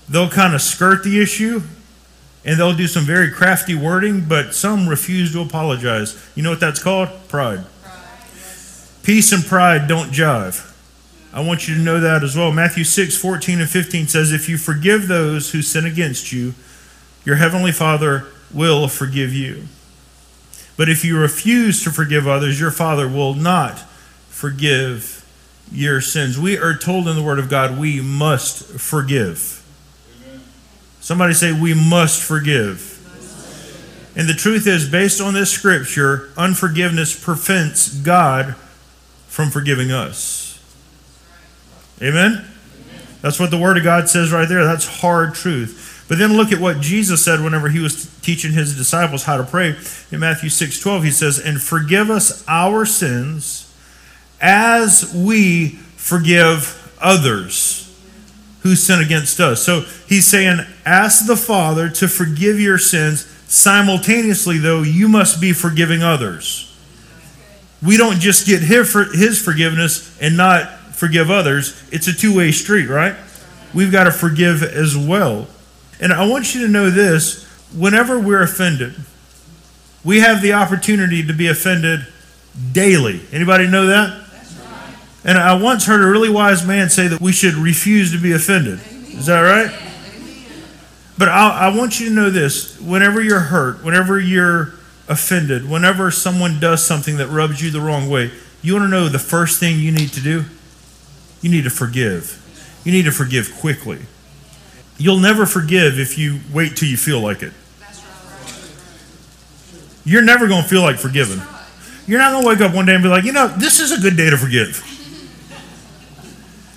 They'll 0.10 0.28
kind 0.28 0.56
of 0.56 0.64
skirt 0.64 1.04
the 1.04 1.22
issue 1.22 1.62
and 2.44 2.60
they'll 2.60 2.74
do 2.74 2.88
some 2.88 3.04
very 3.04 3.30
crafty 3.30 3.76
wording, 3.76 4.22
but 4.28 4.56
some 4.56 4.90
refuse 4.90 5.34
to 5.34 5.42
apologize. 5.42 6.20
You 6.34 6.42
know 6.42 6.50
what 6.50 6.60
that's 6.60 6.82
called? 6.82 7.10
Pride. 7.28 7.64
Peace 9.04 9.32
and 9.32 9.46
pride 9.46 9.88
don't 9.88 10.10
jive. 10.10 10.66
I 11.32 11.42
want 11.42 11.68
you 11.68 11.76
to 11.76 11.80
know 11.80 12.00
that 12.00 12.24
as 12.24 12.36
well. 12.36 12.52
Matthew 12.52 12.86
6, 12.86 13.16
14 13.16 13.60
and 13.62 13.70
15 13.70 14.08
says, 14.08 14.32
If 14.32 14.50
you 14.50 14.58
forgive 14.58 15.08
those 15.08 15.52
who 15.52 15.62
sin 15.62 15.86
against 15.86 16.32
you, 16.32 16.56
your 17.24 17.36
heavenly 17.36 17.72
Father 17.72 18.26
will 18.52 18.88
forgive 18.88 19.32
you. 19.32 19.68
But 20.80 20.88
if 20.88 21.04
you 21.04 21.20
refuse 21.20 21.84
to 21.84 21.92
forgive 21.92 22.26
others, 22.26 22.58
your 22.58 22.72
Father 22.72 23.06
will 23.06 23.34
not 23.34 23.80
forgive 24.30 25.26
your 25.70 26.00
sins. 26.00 26.40
We 26.40 26.58
are 26.58 26.74
told 26.74 27.10
in 27.10 27.18
the 27.18 27.22
Word 27.22 27.38
of 27.38 27.50
God 27.50 27.78
we 27.78 28.00
must 28.00 28.64
forgive. 28.80 29.62
Amen. 30.24 30.40
Somebody 31.02 31.34
say, 31.34 31.52
We 31.52 31.74
must 31.74 32.24
forgive. 32.24 32.96
And 34.16 34.30
the 34.30 34.34
truth 34.34 34.68
is, 34.68 34.90
based 34.90 35.20
on 35.20 35.34
this 35.34 35.52
scripture, 35.52 36.30
unforgiveness 36.38 37.14
prevents 37.22 37.94
God 37.94 38.56
from 39.28 39.50
forgiving 39.50 39.92
us. 39.92 40.64
Amen? 42.02 42.36
Amen? 42.36 42.46
That's 43.22 43.38
what 43.38 43.52
the 43.52 43.58
Word 43.58 43.76
of 43.76 43.84
God 43.84 44.08
says 44.08 44.32
right 44.32 44.48
there. 44.48 44.64
That's 44.64 45.02
hard 45.02 45.36
truth. 45.36 45.89
But 46.10 46.18
then 46.18 46.34
look 46.34 46.52
at 46.52 46.60
what 46.60 46.82
Jesus 46.82 47.24
said 47.24 47.40
whenever 47.40 47.70
he 47.70 47.80
was 47.80 48.08
teaching 48.22 48.52
his 48.52 48.76
disciples 48.76 49.24
how 49.24 49.38
to 49.38 49.44
pray. 49.44 49.76
In 50.12 50.20
Matthew 50.20 50.50
6 50.50 50.82
12, 50.82 51.04
he 51.04 51.12
says, 51.12 51.38
And 51.38 51.62
forgive 51.62 52.10
us 52.10 52.44
our 52.48 52.84
sins 52.84 53.72
as 54.42 55.14
we 55.16 55.70
forgive 55.96 56.76
others 57.00 57.96
who 58.62 58.76
sin 58.76 59.00
against 59.00 59.40
us. 59.40 59.64
So 59.64 59.82
he's 60.08 60.26
saying, 60.26 60.66
Ask 60.84 61.28
the 61.28 61.38
Father 61.38 61.90
to 61.90 62.08
forgive 62.08 62.60
your 62.60 62.80
sins. 62.80 63.28
Simultaneously, 63.48 64.58
though, 64.58 64.82
you 64.82 65.08
must 65.08 65.40
be 65.40 65.54
forgiving 65.54 66.02
others. 66.02 66.76
We 67.84 67.98
don't 67.98 68.20
just 68.20 68.48
get 68.48 68.64
his 68.64 69.40
forgiveness 69.40 70.20
and 70.20 70.36
not 70.36 70.96
forgive 70.96 71.30
others. 71.30 71.82
It's 71.92 72.08
a 72.08 72.14
two 72.14 72.36
way 72.36 72.52
street, 72.52 72.90
right? 72.90 73.16
We've 73.76 73.92
got 73.92 74.06
to 74.06 74.12
forgive 74.12 74.64
as 74.64 74.98
well. 74.98 75.48
And 76.00 76.14
I 76.14 76.28
want 76.28 76.56
you 76.56 76.66
to 76.66 76.68
know 76.68 76.90
this 76.90 77.46
whenever 77.74 78.20
we're 78.20 78.42
offended, 78.42 78.96
we 80.04 80.20
have 80.20 80.42
the 80.42 80.54
opportunity 80.54 81.26
to 81.26 81.34
be 81.34 81.48
offended 81.48 82.08
daily. 82.72 83.22
Anybody 83.32 83.68
know 83.68 83.88
that? 83.88 84.26
And 85.26 85.38
I 85.38 85.62
once 85.62 85.86
heard 85.86 86.02
a 86.02 86.08
really 86.08 86.30
wise 86.30 86.66
man 86.66 86.90
say 86.90 87.08
that 87.08 87.20
we 87.20 87.34
should 87.34 87.56
refuse 87.56 88.12
to 88.14 88.22
be 88.22 88.32
offended. 88.32 88.80
Is 89.10 89.26
that 89.26 89.42
right? 89.42 89.70
But 91.18 91.28
I, 91.28 91.68
I 91.68 91.78
want 91.78 92.00
you 92.00 92.08
to 92.08 92.16
know 92.16 92.30
this 92.30 92.80
whenever 92.80 93.22
you're 93.22 93.42
hurt, 93.42 93.84
whenever 93.84 94.18
you're 94.18 94.74
offended, 95.10 95.70
whenever 95.70 96.12
someone 96.12 96.62
does 96.62 96.86
something 96.86 97.18
that 97.18 97.28
rubs 97.28 97.62
you 97.62 97.72
the 97.72 97.82
wrong 97.82 98.10
way, 98.10 98.32
you 98.62 98.74
want 98.74 98.86
to 98.86 98.90
know 98.90 99.10
the 99.10 99.20
first 99.20 99.60
thing 99.60 99.80
you 99.80 99.92
need 99.92 100.14
to 100.14 100.22
do? 100.22 100.46
You 101.42 101.50
need 101.50 101.66
to 101.66 101.70
forgive. 101.70 102.42
You 102.86 102.94
need 102.94 103.04
to 103.04 103.12
forgive 103.12 103.54
quickly. 103.60 104.00
You'll 105.00 105.20
never 105.20 105.46
forgive 105.46 105.98
if 105.98 106.18
you 106.18 106.42
wait 106.54 106.76
till 106.76 106.90
you 106.90 106.98
feel 106.98 107.22
like 107.22 107.42
it. 107.42 107.54
You're 110.04 110.22
never 110.22 110.48
going 110.48 110.62
to 110.62 110.68
feel 110.68 110.82
like 110.82 110.98
forgiving. 110.98 111.42
You're 112.06 112.20
not 112.20 112.32
going 112.32 112.44
to 112.44 112.50
wake 112.50 112.60
up 112.60 112.76
one 112.76 112.86
day 112.86 112.96
and 112.96 113.04
be 113.04 113.08
like, 113.10 113.24
you 113.24 113.32
know, 113.32 113.48
this 113.48 113.80
is 113.80 113.94
a 113.94 114.02
good 114.02 114.18
day 114.18 114.30
to 114.30 114.38
forgive. 114.38 114.84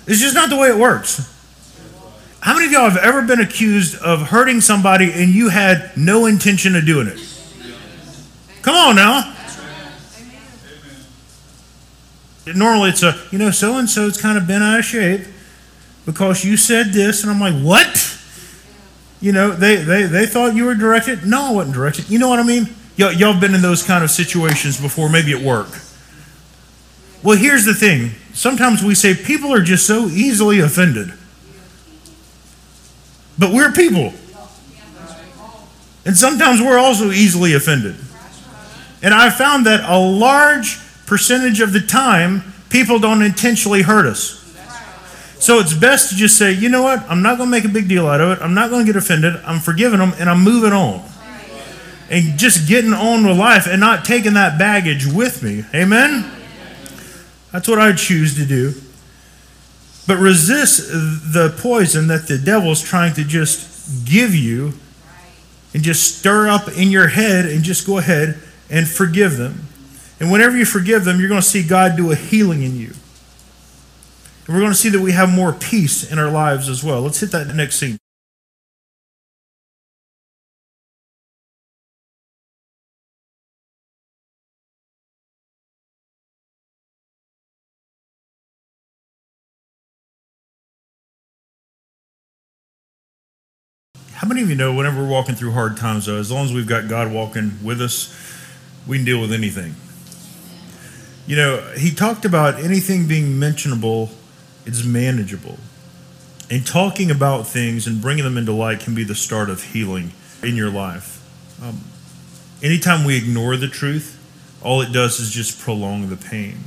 It's 0.07 0.21
just 0.21 0.35
not 0.35 0.49
the 0.49 0.57
way 0.57 0.69
it 0.69 0.77
works. 0.77 1.29
How 2.39 2.53
many 2.53 2.67
of 2.67 2.71
y'all 2.71 2.89
have 2.89 2.97
ever 3.03 3.23
been 3.23 3.41
accused 3.41 4.01
of 4.01 4.21
hurting 4.21 4.61
somebody 4.61 5.11
and 5.11 5.29
you 5.29 5.49
had 5.49 5.91
no 5.97 6.25
intention 6.25 6.75
of 6.75 6.85
doing 6.85 7.07
it? 7.07 7.19
Come 8.61 8.75
on 8.75 8.95
now. 8.95 9.35
Normally 12.45 12.89
it's 12.89 13.03
a, 13.03 13.21
you 13.31 13.37
know, 13.37 13.51
so 13.51 13.77
and 13.77 13.89
so's 13.89 14.21
kind 14.21 14.37
of 14.37 14.47
been 14.47 14.61
out 14.61 14.79
of 14.79 14.85
shape 14.85 15.25
because 16.05 16.43
you 16.43 16.57
said 16.57 16.87
this, 16.87 17.23
and 17.23 17.31
I'm 17.31 17.39
like, 17.39 17.55
what? 17.63 18.19
You 19.21 19.31
know, 19.31 19.51
they, 19.51 19.77
they, 19.77 20.03
they 20.03 20.25
thought 20.25 20.55
you 20.55 20.65
were 20.65 20.75
directed. 20.75 21.25
No, 21.25 21.43
I 21.43 21.51
wasn't 21.51 21.75
directed. 21.75 22.09
You 22.09 22.19
know 22.19 22.29
what 22.29 22.39
I 22.39 22.43
mean? 22.43 22.67
Y'all, 22.97 23.11
y'all 23.11 23.39
been 23.39 23.55
in 23.55 23.61
those 23.61 23.81
kind 23.81 24.03
of 24.03 24.11
situations 24.11 24.79
before, 24.79 25.09
maybe 25.09 25.33
at 25.33 25.41
work. 25.41 25.69
Well, 27.23 27.37
here's 27.37 27.63
the 27.63 27.73
thing. 27.73 28.11
Sometimes 28.33 28.83
we 28.83 28.95
say 28.95 29.15
people 29.15 29.53
are 29.53 29.61
just 29.61 29.87
so 29.87 30.07
easily 30.07 30.59
offended. 30.59 31.13
But 33.39 33.53
we're 33.53 33.71
people. 33.71 34.13
And 36.05 36.17
sometimes 36.17 36.61
we're 36.61 36.77
also 36.77 37.11
easily 37.11 37.53
offended. 37.53 37.95
And 39.01 39.13
I 39.13 39.29
found 39.29 39.65
that 39.67 39.89
a 39.89 39.97
large 39.97 40.79
percentage 41.05 41.61
of 41.61 41.71
the 41.71 41.79
time, 41.79 42.43
people 42.69 42.99
don't 42.99 43.21
intentionally 43.21 43.83
hurt 43.83 44.05
us. 44.05 44.42
So 45.43 45.59
it's 45.59 45.73
best 45.73 46.07
to 46.07 46.15
just 46.15 46.37
say, 46.37 46.53
you 46.53 46.69
know 46.69 46.83
what? 46.83 47.01
I'm 47.09 47.21
not 47.21 47.35
going 47.37 47.47
to 47.47 47.51
make 47.51 47.65
a 47.65 47.67
big 47.67 47.89
deal 47.89 48.07
out 48.07 48.21
of 48.21 48.37
it. 48.37 48.41
I'm 48.41 48.53
not 48.53 48.69
going 48.69 48.85
to 48.85 48.93
get 48.93 48.95
offended. 48.95 49.35
I'm 49.43 49.59
forgiving 49.59 49.99
them 49.99 50.13
and 50.17 50.29
I'm 50.29 50.41
moving 50.41 50.71
on. 50.71 51.03
And 52.09 52.39
just 52.39 52.65
getting 52.65 52.93
on 52.93 53.27
with 53.27 53.37
life 53.37 53.67
and 53.67 53.81
not 53.81 54.05
taking 54.05 54.35
that 54.35 54.57
baggage 54.57 55.05
with 55.05 55.43
me. 55.43 55.65
Amen? 55.75 56.31
That's 57.51 57.67
what 57.67 57.77
I 57.77 57.91
choose 57.91 58.35
to 58.35 58.45
do. 58.45 58.73
But 60.07 60.15
resist 60.15 60.87
the 60.87 61.53
poison 61.59 62.07
that 62.07 62.29
the 62.29 62.37
devil's 62.37 62.81
trying 62.81 63.13
to 63.15 63.25
just 63.25 64.05
give 64.05 64.33
you 64.33 64.71
and 65.73 65.83
just 65.83 66.19
stir 66.19 66.47
up 66.47 66.69
in 66.69 66.89
your 66.89 67.09
head 67.09 67.47
and 67.47 67.65
just 67.65 67.85
go 67.85 67.97
ahead 67.97 68.39
and 68.69 68.87
forgive 68.87 69.35
them. 69.35 69.67
And 70.21 70.31
whenever 70.31 70.55
you 70.55 70.63
forgive 70.63 71.03
them, 71.03 71.19
you're 71.19 71.27
going 71.27 71.41
to 71.41 71.45
see 71.45 71.67
God 71.67 71.97
do 71.97 72.13
a 72.13 72.15
healing 72.15 72.63
in 72.63 72.77
you. 72.77 72.93
And 74.45 74.55
we're 74.55 74.61
going 74.61 74.73
to 74.73 74.77
see 74.77 74.89
that 74.89 74.99
we 74.99 75.13
have 75.13 75.31
more 75.31 75.53
peace 75.53 76.09
in 76.11 76.19
our 76.19 76.29
lives 76.29 76.67
as 76.67 76.83
well. 76.83 77.01
Let's 77.01 77.19
hit 77.19 77.31
that 77.31 77.55
next 77.55 77.77
scene. 77.77 77.97
How 94.15 94.27
many 94.27 94.41
of 94.41 94.49
you 94.49 94.55
know 94.55 94.73
whenever 94.73 95.01
we're 95.01 95.09
walking 95.09 95.35
through 95.35 95.51
hard 95.51 95.77
times, 95.77 96.05
though, 96.05 96.17
as 96.17 96.31
long 96.31 96.45
as 96.45 96.53
we've 96.53 96.67
got 96.67 96.87
God 96.89 97.11
walking 97.11 97.51
with 97.63 97.81
us, 97.81 98.13
we 98.87 98.97
can 98.97 99.05
deal 99.05 99.21
with 99.21 99.31
anything? 99.31 99.75
You 101.27 101.37
know, 101.37 101.57
he 101.77 101.91
talked 101.91 102.25
about 102.25 102.55
anything 102.55 103.07
being 103.07 103.39
mentionable 103.39 104.09
is 104.65 104.85
manageable. 104.85 105.57
And 106.49 106.65
talking 106.65 107.09
about 107.09 107.47
things 107.47 107.87
and 107.87 108.01
bringing 108.01 108.23
them 108.23 108.37
into 108.37 108.51
light 108.51 108.79
can 108.79 108.93
be 108.93 109.03
the 109.03 109.15
start 109.15 109.49
of 109.49 109.63
healing 109.63 110.11
in 110.41 110.55
your 110.55 110.69
life. 110.69 111.19
Um, 111.61 111.81
anytime 112.61 113.05
we 113.05 113.17
ignore 113.17 113.57
the 113.57 113.67
truth, 113.67 114.19
all 114.61 114.81
it 114.81 114.91
does 114.91 115.19
is 115.19 115.31
just 115.31 115.59
prolong 115.59 116.09
the 116.09 116.17
pain. 116.17 116.57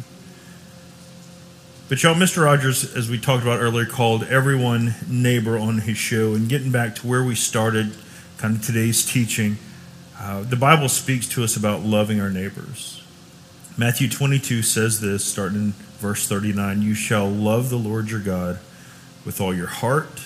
But 1.88 2.02
y'all, 2.02 2.16
Mr. 2.16 2.44
Rogers, 2.44 2.96
as 2.96 3.08
we 3.08 3.18
talked 3.18 3.44
about 3.44 3.60
earlier, 3.60 3.86
called 3.86 4.24
everyone 4.24 4.96
neighbor 5.08 5.56
on 5.56 5.78
his 5.78 5.96
show. 5.96 6.34
And 6.34 6.48
getting 6.48 6.72
back 6.72 6.96
to 6.96 7.06
where 7.06 7.22
we 7.22 7.36
started, 7.36 7.92
kind 8.38 8.56
of 8.56 8.64
today's 8.64 9.04
teaching, 9.04 9.56
uh, 10.18 10.42
the 10.42 10.56
Bible 10.56 10.88
speaks 10.88 11.28
to 11.28 11.44
us 11.44 11.56
about 11.56 11.82
loving 11.82 12.20
our 12.20 12.30
neighbors. 12.30 12.95
Matthew 13.78 14.08
22 14.08 14.62
says 14.62 15.00
this, 15.02 15.22
starting 15.22 15.58
in 15.58 15.72
verse 15.98 16.26
39 16.26 16.80
You 16.80 16.94
shall 16.94 17.28
love 17.28 17.68
the 17.68 17.76
Lord 17.76 18.10
your 18.10 18.20
God 18.20 18.58
with 19.26 19.38
all 19.38 19.54
your 19.54 19.66
heart, 19.66 20.22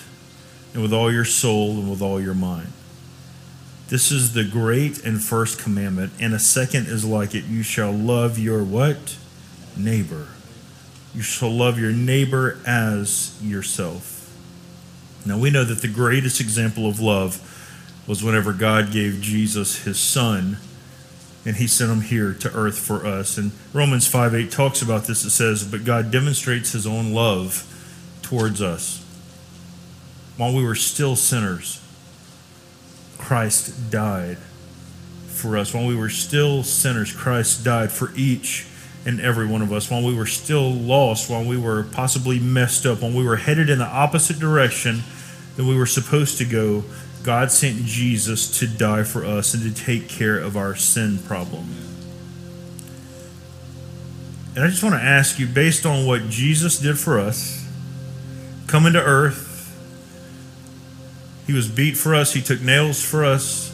and 0.73 0.81
with 0.81 0.93
all 0.93 1.11
your 1.11 1.25
soul, 1.25 1.71
and 1.71 1.89
with 1.89 2.01
all 2.01 2.21
your 2.21 2.33
mind. 2.33 2.71
This 3.89 4.09
is 4.09 4.33
the 4.33 4.45
great 4.45 5.03
and 5.03 5.21
first 5.21 5.59
commandment, 5.59 6.13
and 6.17 6.33
a 6.33 6.39
second 6.39 6.87
is 6.87 7.03
like 7.03 7.35
it. 7.35 7.43
You 7.43 7.61
shall 7.61 7.91
love 7.91 8.39
your 8.39 8.63
what? 8.63 9.17
Neighbor. 9.75 10.29
You 11.13 11.21
shall 11.21 11.51
love 11.51 11.77
your 11.77 11.91
neighbor 11.91 12.57
as 12.65 13.37
yourself. 13.43 14.33
Now 15.25 15.37
we 15.37 15.49
know 15.49 15.65
that 15.65 15.81
the 15.81 15.89
greatest 15.89 16.39
example 16.39 16.87
of 16.87 17.01
love 17.01 17.45
was 18.07 18.23
whenever 18.23 18.53
God 18.53 18.93
gave 18.93 19.19
Jesus 19.19 19.83
his 19.83 19.99
son 19.99 20.57
and 21.45 21.55
he 21.55 21.67
sent 21.67 21.91
him 21.91 22.01
here 22.01 22.33
to 22.33 22.53
earth 22.53 22.77
for 22.77 23.05
us. 23.05 23.37
And 23.37 23.51
Romans 23.73 24.07
5 24.07 24.35
8 24.35 24.51
talks 24.51 24.81
about 24.81 25.05
this. 25.05 25.23
It 25.25 25.31
says, 25.31 25.63
But 25.63 25.85
God 25.85 26.11
demonstrates 26.11 26.71
his 26.71 26.85
own 26.85 27.13
love 27.13 27.67
towards 28.21 28.61
us. 28.61 29.03
While 30.37 30.55
we 30.55 30.63
were 30.63 30.75
still 30.75 31.15
sinners, 31.15 31.81
Christ 33.17 33.91
died 33.91 34.37
for 35.27 35.57
us. 35.57 35.73
While 35.73 35.87
we 35.87 35.95
were 35.95 36.09
still 36.09 36.63
sinners, 36.63 37.13
Christ 37.13 37.63
died 37.63 37.91
for 37.91 38.11
each 38.15 38.67
and 39.05 39.19
every 39.19 39.47
one 39.47 39.61
of 39.61 39.73
us. 39.73 39.89
While 39.89 40.03
we 40.03 40.15
were 40.15 40.27
still 40.27 40.71
lost, 40.71 41.29
while 41.29 41.43
we 41.43 41.57
were 41.57 41.83
possibly 41.83 42.39
messed 42.39 42.85
up, 42.85 43.01
when 43.01 43.15
we 43.15 43.23
were 43.23 43.37
headed 43.37 43.69
in 43.69 43.79
the 43.79 43.85
opposite 43.85 44.39
direction 44.39 45.01
than 45.55 45.67
we 45.67 45.75
were 45.75 45.87
supposed 45.87 46.37
to 46.37 46.45
go, 46.45 46.83
God 47.23 47.51
sent 47.51 47.85
Jesus 47.85 48.59
to 48.59 48.67
die 48.67 49.03
for 49.03 49.23
us 49.23 49.53
and 49.53 49.63
to 49.63 49.83
take 49.83 50.09
care 50.09 50.37
of 50.37 50.57
our 50.57 50.75
sin 50.75 51.19
problem. 51.19 51.69
And 54.55 54.65
I 54.65 54.67
just 54.67 54.83
want 54.83 54.95
to 54.95 55.01
ask 55.01 55.39
you, 55.39 55.47
based 55.47 55.85
on 55.85 56.05
what 56.05 56.29
Jesus 56.29 56.79
did 56.79 56.97
for 56.97 57.19
us, 57.19 57.65
coming 58.67 58.93
to 58.93 59.01
earth, 59.01 59.49
he 61.47 61.53
was 61.53 61.67
beat 61.67 61.95
for 61.95 62.15
us, 62.15 62.33
he 62.33 62.41
took 62.41 62.61
nails 62.61 63.03
for 63.03 63.23
us. 63.23 63.69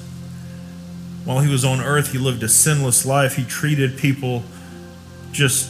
While 1.25 1.39
he 1.39 1.51
was 1.51 1.65
on 1.65 1.81
earth, 1.81 2.11
he 2.11 2.17
lived 2.17 2.43
a 2.43 2.49
sinless 2.49 3.05
life. 3.05 3.35
He 3.35 3.43
treated 3.43 3.97
people 3.97 4.43
just, 5.31 5.69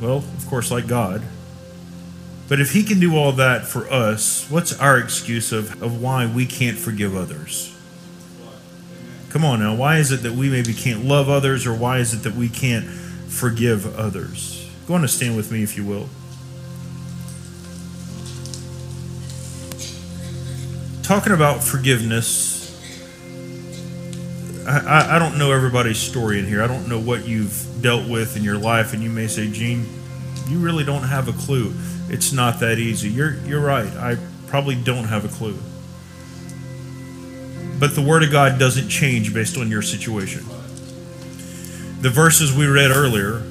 well, 0.00 0.18
of 0.18 0.46
course, 0.48 0.70
like 0.70 0.86
God. 0.86 1.22
But 2.48 2.60
if 2.60 2.72
he 2.72 2.84
can 2.84 3.00
do 3.00 3.16
all 3.16 3.32
that 3.32 3.66
for 3.66 3.90
us, 3.90 4.48
what's 4.48 4.78
our 4.78 4.98
excuse 4.98 5.52
of, 5.52 5.82
of 5.82 6.00
why 6.00 6.26
we 6.26 6.46
can't 6.46 6.78
forgive 6.78 7.16
others? 7.16 7.76
Come 9.30 9.44
on 9.44 9.58
now. 9.58 9.74
Why 9.74 9.98
is 9.98 10.12
it 10.12 10.22
that 10.22 10.32
we 10.32 10.48
maybe 10.48 10.72
can't 10.72 11.04
love 11.04 11.28
others, 11.28 11.66
or 11.66 11.74
why 11.74 11.98
is 11.98 12.14
it 12.14 12.18
that 12.18 12.34
we 12.34 12.48
can't 12.48 12.86
forgive 12.86 13.98
others? 13.98 14.70
Go 14.86 14.94
on 14.94 15.02
to 15.02 15.08
stand 15.08 15.36
with 15.36 15.50
me, 15.50 15.64
if 15.64 15.76
you 15.76 15.84
will. 15.84 16.08
Talking 21.02 21.32
about 21.32 21.62
forgiveness, 21.62 22.56
I, 24.66 24.78
I, 24.78 25.16
I 25.16 25.18
don't 25.18 25.36
know 25.36 25.52
everybody's 25.52 25.98
story 25.98 26.38
in 26.38 26.46
here. 26.46 26.62
I 26.62 26.68
don't 26.68 26.88
know 26.88 26.98
what 26.98 27.26
you've 27.26 27.66
dealt 27.80 28.08
with 28.08 28.36
in 28.36 28.44
your 28.44 28.58
life, 28.58 28.92
and 28.92 29.02
you 29.02 29.10
may 29.10 29.26
say, 29.26 29.50
Gene, 29.50 29.86
you 30.48 30.58
really 30.58 30.84
don't 30.84 31.02
have 31.02 31.28
a 31.28 31.32
clue 31.32 31.72
it's 32.08 32.32
not 32.32 32.60
that 32.60 32.78
easy. 32.78 33.08
You're 33.08 33.34
you're 33.44 33.60
right. 33.60 33.90
I 33.96 34.16
probably 34.46 34.76
don't 34.76 35.04
have 35.04 35.24
a 35.24 35.28
clue. 35.28 35.58
But 37.78 37.94
the 37.94 38.02
word 38.02 38.22
of 38.22 38.30
God 38.30 38.58
doesn't 38.58 38.88
change 38.88 39.34
based 39.34 39.58
on 39.58 39.70
your 39.70 39.82
situation. 39.82 40.44
The 42.00 42.10
verses 42.10 42.56
we 42.56 42.66
read 42.66 42.90
earlier 42.90 43.42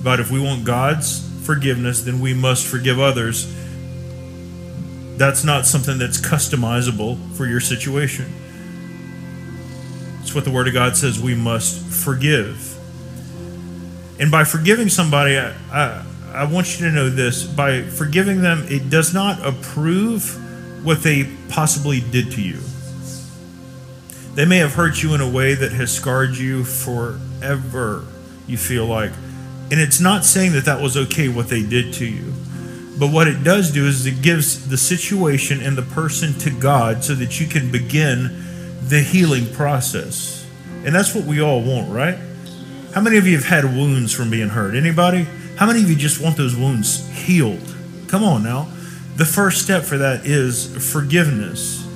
about 0.00 0.20
if 0.20 0.30
we 0.30 0.40
want 0.40 0.64
God's 0.64 1.20
forgiveness, 1.44 2.02
then 2.02 2.20
we 2.20 2.34
must 2.34 2.66
forgive 2.66 2.98
others. 2.98 3.52
That's 5.16 5.44
not 5.44 5.66
something 5.66 5.98
that's 5.98 6.20
customizable 6.20 7.18
for 7.36 7.46
your 7.46 7.60
situation. 7.60 8.32
It's 10.20 10.34
what 10.34 10.44
the 10.44 10.50
Word 10.50 10.66
of 10.66 10.74
God 10.74 10.96
says 10.96 11.20
we 11.20 11.34
must 11.34 11.80
forgive. 11.80 12.76
And 14.18 14.30
by 14.30 14.44
forgiving 14.44 14.88
somebody, 14.88 15.38
I, 15.38 15.54
I, 15.70 16.04
I 16.34 16.44
want 16.44 16.80
you 16.80 16.86
to 16.86 16.92
know 16.92 17.08
this 17.08 17.44
by 17.44 17.82
forgiving 17.82 18.42
them, 18.42 18.64
it 18.68 18.90
does 18.90 19.14
not 19.14 19.44
approve 19.46 20.84
what 20.84 21.00
they 21.02 21.30
possibly 21.48 22.00
did 22.00 22.32
to 22.32 22.42
you. 22.42 22.58
They 24.34 24.44
may 24.44 24.58
have 24.58 24.74
hurt 24.74 25.00
you 25.00 25.14
in 25.14 25.20
a 25.20 25.30
way 25.30 25.54
that 25.54 25.70
has 25.70 25.92
scarred 25.92 26.36
you 26.36 26.64
forever, 26.64 28.04
you 28.48 28.56
feel 28.56 28.84
like. 28.84 29.12
And 29.70 29.80
it's 29.80 30.00
not 30.00 30.24
saying 30.24 30.52
that 30.52 30.64
that 30.64 30.82
was 30.82 30.96
okay 30.96 31.28
what 31.28 31.46
they 31.46 31.62
did 31.62 31.94
to 31.94 32.04
you. 32.04 32.32
But 32.98 33.12
what 33.12 33.28
it 33.28 33.44
does 33.44 33.70
do 33.70 33.86
is 33.86 34.04
it 34.04 34.20
gives 34.20 34.68
the 34.68 34.76
situation 34.76 35.60
and 35.60 35.78
the 35.78 35.82
person 35.82 36.36
to 36.40 36.50
God 36.50 37.04
so 37.04 37.14
that 37.14 37.40
you 37.40 37.46
can 37.46 37.70
begin 37.70 38.42
the 38.88 39.00
healing 39.00 39.52
process. 39.54 40.44
And 40.84 40.92
that's 40.92 41.14
what 41.14 41.26
we 41.26 41.40
all 41.40 41.62
want, 41.62 41.92
right? 41.92 42.18
How 42.92 43.00
many 43.00 43.18
of 43.18 43.26
you 43.26 43.36
have 43.36 43.46
had 43.46 43.64
wounds 43.64 44.12
from 44.12 44.30
being 44.30 44.48
hurt? 44.48 44.74
Anybody? 44.74 45.28
How 45.56 45.66
many 45.66 45.82
of 45.82 45.88
you 45.88 45.96
just 45.96 46.20
want 46.20 46.36
those 46.36 46.56
wounds 46.56 47.08
healed? 47.10 47.74
Come 48.08 48.24
on 48.24 48.42
now. 48.42 48.68
The 49.16 49.24
first 49.24 49.62
step 49.62 49.84
for 49.84 49.98
that 49.98 50.26
is 50.26 50.92
forgiveness. 50.92 51.86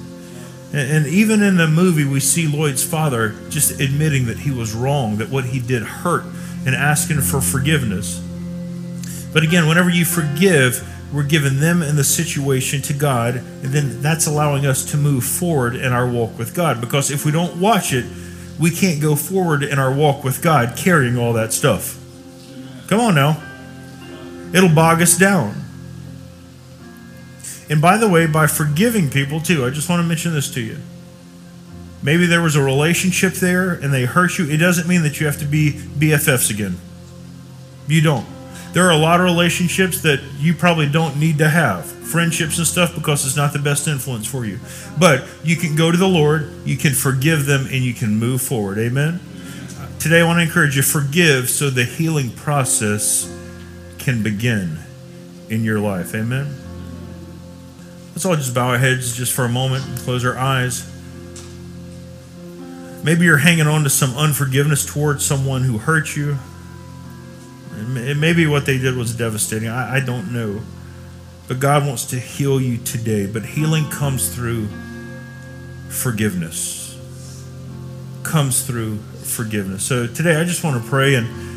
And 0.72 1.06
even 1.06 1.42
in 1.42 1.56
the 1.56 1.66
movie, 1.66 2.04
we 2.04 2.20
see 2.20 2.46
Lloyd's 2.46 2.84
father 2.84 3.34
just 3.48 3.80
admitting 3.80 4.26
that 4.26 4.38
he 4.38 4.50
was 4.50 4.74
wrong, 4.74 5.16
that 5.16 5.30
what 5.30 5.46
he 5.46 5.58
did 5.58 5.82
hurt, 5.82 6.24
and 6.66 6.74
asking 6.74 7.20
for 7.20 7.40
forgiveness. 7.40 8.22
But 9.32 9.42
again, 9.42 9.66
whenever 9.66 9.90
you 9.90 10.04
forgive, 10.04 10.86
we're 11.12 11.22
giving 11.22 11.58
them 11.58 11.82
and 11.82 11.98
the 11.98 12.04
situation 12.04 12.82
to 12.82 12.92
God, 12.92 13.36
and 13.36 13.72
then 13.72 14.02
that's 14.02 14.26
allowing 14.26 14.66
us 14.66 14.84
to 14.90 14.96
move 14.96 15.24
forward 15.24 15.74
in 15.74 15.92
our 15.92 16.06
walk 16.06 16.38
with 16.38 16.54
God. 16.54 16.80
Because 16.80 17.10
if 17.10 17.24
we 17.24 17.32
don't 17.32 17.58
watch 17.58 17.92
it, 17.92 18.04
we 18.60 18.70
can't 18.70 19.00
go 19.00 19.16
forward 19.16 19.62
in 19.62 19.78
our 19.78 19.92
walk 19.92 20.22
with 20.22 20.42
God 20.42 20.76
carrying 20.76 21.16
all 21.16 21.32
that 21.32 21.52
stuff. 21.52 21.98
Come 22.88 23.00
on 23.00 23.14
now. 23.14 23.42
It'll 24.54 24.74
bog 24.74 25.02
us 25.02 25.16
down. 25.16 25.64
And 27.70 27.82
by 27.82 27.98
the 27.98 28.08
way, 28.08 28.26
by 28.26 28.46
forgiving 28.46 29.10
people 29.10 29.40
too, 29.40 29.66
I 29.66 29.70
just 29.70 29.88
want 29.88 30.00
to 30.00 30.08
mention 30.08 30.32
this 30.32 30.52
to 30.54 30.60
you. 30.60 30.78
Maybe 32.02 32.26
there 32.26 32.40
was 32.40 32.56
a 32.56 32.62
relationship 32.62 33.34
there 33.34 33.72
and 33.72 33.92
they 33.92 34.04
hurt 34.04 34.38
you. 34.38 34.48
It 34.48 34.58
doesn't 34.58 34.88
mean 34.88 35.02
that 35.02 35.20
you 35.20 35.26
have 35.26 35.38
to 35.40 35.44
be 35.44 35.72
BFFs 35.72 36.50
again. 36.50 36.78
You 37.86 38.00
don't. 38.00 38.26
There 38.72 38.86
are 38.86 38.92
a 38.92 38.98
lot 38.98 39.20
of 39.20 39.24
relationships 39.24 40.02
that 40.02 40.20
you 40.38 40.54
probably 40.54 40.88
don't 40.88 41.18
need 41.18 41.38
to 41.38 41.48
have, 41.48 41.86
friendships 41.86 42.58
and 42.58 42.66
stuff, 42.66 42.94
because 42.94 43.26
it's 43.26 43.36
not 43.36 43.54
the 43.54 43.58
best 43.58 43.88
influence 43.88 44.26
for 44.26 44.44
you. 44.44 44.60
But 44.98 45.24
you 45.42 45.56
can 45.56 45.74
go 45.74 45.90
to 45.90 45.96
the 45.96 46.06
Lord, 46.06 46.52
you 46.66 46.76
can 46.76 46.92
forgive 46.92 47.46
them, 47.46 47.62
and 47.62 47.82
you 47.82 47.94
can 47.94 48.16
move 48.16 48.42
forward. 48.42 48.78
Amen? 48.78 49.20
Today, 49.98 50.20
I 50.20 50.24
want 50.24 50.38
to 50.38 50.42
encourage 50.42 50.76
you 50.76 50.82
forgive 50.82 51.48
so 51.48 51.70
the 51.70 51.84
healing 51.84 52.30
process 52.30 53.24
can 54.08 54.22
begin 54.22 54.78
in 55.50 55.64
your 55.64 55.78
life. 55.78 56.14
Amen? 56.14 56.50
Let's 58.12 58.24
all 58.24 58.36
just 58.36 58.54
bow 58.54 58.70
our 58.70 58.78
heads 58.78 59.14
just 59.14 59.34
for 59.34 59.44
a 59.44 59.50
moment 59.50 59.86
and 59.86 59.98
close 59.98 60.24
our 60.24 60.38
eyes. 60.38 60.90
Maybe 63.04 63.26
you're 63.26 63.36
hanging 63.36 63.66
on 63.66 63.84
to 63.84 63.90
some 63.90 64.16
unforgiveness 64.16 64.86
towards 64.86 65.26
someone 65.26 65.62
who 65.62 65.76
hurt 65.76 66.16
you. 66.16 66.38
Maybe 67.76 68.46
what 68.46 68.64
they 68.64 68.78
did 68.78 68.96
was 68.96 69.14
devastating. 69.14 69.68
I, 69.68 69.96
I 69.96 70.00
don't 70.00 70.32
know. 70.32 70.62
But 71.46 71.60
God 71.60 71.86
wants 71.86 72.06
to 72.06 72.18
heal 72.18 72.62
you 72.62 72.78
today. 72.78 73.26
But 73.26 73.44
healing 73.44 73.90
comes 73.90 74.34
through 74.34 74.68
forgiveness. 75.90 76.98
Comes 78.22 78.66
through 78.66 79.00
forgiveness. 79.22 79.84
So 79.84 80.06
today 80.06 80.40
I 80.40 80.44
just 80.44 80.64
want 80.64 80.82
to 80.82 80.88
pray 80.88 81.14
and 81.14 81.47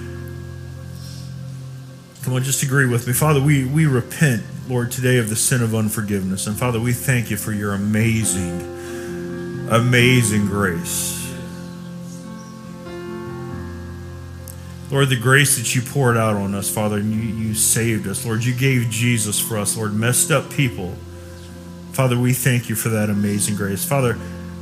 come 2.24 2.34
on, 2.34 2.44
just 2.44 2.62
agree 2.64 2.86
with 2.86 3.08
me. 3.08 3.14
Father, 3.14 3.42
we, 3.42 3.66
we 3.66 3.88
repent, 3.88 4.44
Lord, 4.68 4.92
today 4.92 5.18
of 5.18 5.30
the 5.30 5.36
sin 5.36 5.64
of 5.64 5.74
unforgiveness. 5.74 6.48
And 6.48 6.58
Father, 6.58 6.80
we 6.80 6.94
thank 6.94 7.32
you 7.32 7.38
for 7.38 7.52
your 7.52 7.74
amazing, 7.74 8.62
amazing 9.70 10.46
grace. 10.46 11.18
Lord, 14.92 15.10
the 15.10 15.20
grace 15.20 15.58
that 15.58 15.74
you 15.74 15.82
poured 15.82 16.18
out 16.18 16.36
on 16.36 16.54
us, 16.54 16.70
Father, 16.70 16.98
and 16.98 17.12
you, 17.12 17.22
you 17.22 17.54
saved 17.56 18.08
us. 18.08 18.26
Lord, 18.26 18.44
you 18.44 18.54
gave 18.54 18.90
Jesus 18.90 19.40
for 19.40 19.58
us, 19.58 19.78
Lord, 19.78 19.94
messed 19.94 20.32
up 20.32 20.50
people. 20.52 20.94
Father, 21.94 22.20
we 22.20 22.34
thank 22.34 22.70
you 22.70 22.76
for 22.76 22.90
that 22.90 23.10
amazing 23.10 23.56
grace. 23.56 23.86
Father, 23.86 24.18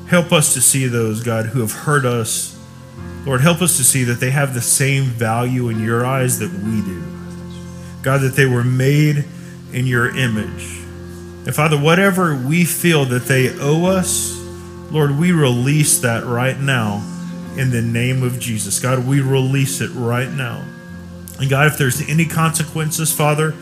help 0.07 0.31
us 0.31 0.53
to 0.53 0.61
see 0.61 0.85
those, 0.85 1.23
God, 1.23 1.47
who 1.47 1.61
have 1.61 1.71
hurt 1.71 2.05
us. 2.05 2.57
Lord, 3.25 3.41
help 3.41 3.61
us 3.61 3.75
to 3.77 3.83
see 3.83 4.03
that 4.05 4.19
they 4.19 4.29
have 4.29 4.53
the 4.53 4.61
same 4.61 5.05
value 5.05 5.69
in 5.69 5.83
your 5.83 6.05
eyes 6.05 6.39
that 6.39 6.51
we 6.51 6.81
do. 6.81 7.18
God, 8.01 8.21
that 8.21 8.33
they 8.35 8.45
were 8.45 8.63
made 8.63 9.25
in 9.73 9.85
your 9.85 10.15
image. 10.15 10.77
And 11.45 11.53
Father, 11.55 11.77
whatever 11.77 12.35
we 12.35 12.65
feel 12.65 13.05
that 13.05 13.25
they 13.25 13.49
owe 13.59 13.85
us, 13.85 14.37
Lord, 14.91 15.17
we 15.17 15.31
release 15.31 15.99
that 15.99 16.23
right 16.25 16.59
now 16.59 17.05
in 17.57 17.71
the 17.71 17.81
name 17.81 18.23
of 18.23 18.39
Jesus. 18.39 18.79
God, 18.79 19.05
we 19.05 19.21
release 19.21 19.81
it 19.81 19.91
right 19.91 20.29
now. 20.29 20.65
And 21.39 21.49
God, 21.49 21.67
if 21.67 21.77
there's 21.77 22.07
any 22.09 22.25
consequences, 22.25 23.13
Father, 23.13 23.53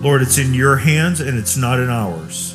Lord, 0.00 0.22
it's 0.22 0.38
in 0.38 0.54
your 0.54 0.76
hands 0.76 1.20
and 1.20 1.38
it's 1.38 1.56
not 1.56 1.80
in 1.80 1.88
ours. 1.88 2.52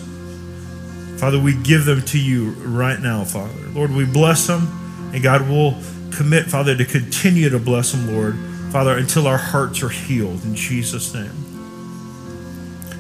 Father, 1.18 1.40
we 1.40 1.54
give 1.54 1.86
them 1.86 2.02
to 2.02 2.20
you 2.20 2.52
right 2.52 3.00
now, 3.00 3.24
Father. 3.24 3.68
Lord, 3.74 3.92
we 3.92 4.06
bless 4.06 4.48
them, 4.48 4.68
and 5.14 5.22
God 5.22 5.48
will 5.48 5.76
commit, 6.12 6.48
Father, 6.48 6.76
to 6.76 6.86
continue 6.86 7.50
to 7.50 7.60
bless 7.60 7.92
them, 7.92 8.16
Lord, 8.16 8.36
Father, 8.72 8.98
until 8.98 9.28
our 9.28 9.38
hearts 9.38 9.84
are 9.84 9.90
healed 9.90 10.44
in 10.46 10.56
Jesus' 10.56 11.14
name. 11.14 11.34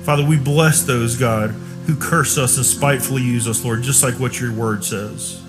Father, 0.03 0.25
we 0.25 0.37
bless 0.37 0.83
those, 0.83 1.15
God, 1.15 1.51
who 1.87 1.95
curse 1.95 2.37
us 2.37 2.57
and 2.57 2.65
spitefully 2.65 3.21
use 3.21 3.47
us, 3.47 3.63
Lord, 3.63 3.81
just 3.81 4.03
like 4.03 4.15
what 4.15 4.39
your 4.39 4.51
word 4.51 4.83
says. 4.83 5.41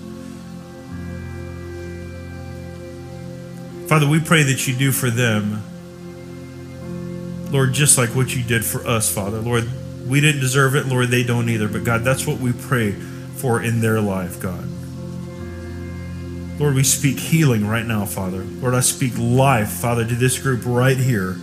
Father, 3.87 4.07
we 4.07 4.19
pray 4.21 4.43
that 4.43 4.65
you 4.65 4.75
do 4.75 4.91
for 4.91 5.09
them, 5.09 5.61
Lord, 7.51 7.73
just 7.73 7.97
like 7.97 8.09
what 8.09 8.33
you 8.33 8.43
did 8.43 8.63
for 8.63 8.87
us, 8.87 9.13
Father. 9.13 9.39
Lord, 9.39 9.69
we 10.07 10.21
didn't 10.21 10.41
deserve 10.41 10.75
it, 10.75 10.87
Lord, 10.87 11.09
they 11.09 11.23
don't 11.23 11.49
either. 11.49 11.67
But 11.67 11.83
God, 11.83 12.03
that's 12.03 12.25
what 12.25 12.39
we 12.39 12.53
pray 12.53 12.93
for 13.35 13.61
in 13.61 13.81
their 13.81 13.99
life, 13.99 14.39
God. 14.39 14.67
Lord, 16.59 16.75
we 16.75 16.83
speak 16.83 17.19
healing 17.19 17.67
right 17.67 17.85
now, 17.85 18.05
Father. 18.05 18.43
Lord, 18.43 18.73
I 18.73 18.79
speak 18.79 19.13
life, 19.17 19.69
Father, 19.69 20.05
to 20.05 20.15
this 20.15 20.37
group 20.39 20.61
right 20.65 20.97
here. 20.97 21.33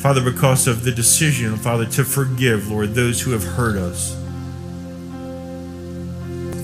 Father, 0.00 0.22
because 0.22 0.66
of 0.66 0.84
the 0.84 0.92
decision, 0.92 1.56
Father, 1.56 1.86
to 1.86 2.04
forgive, 2.04 2.70
Lord, 2.70 2.94
those 2.94 3.20
who 3.20 3.32
have 3.32 3.44
hurt 3.44 3.76
us. 3.76 4.14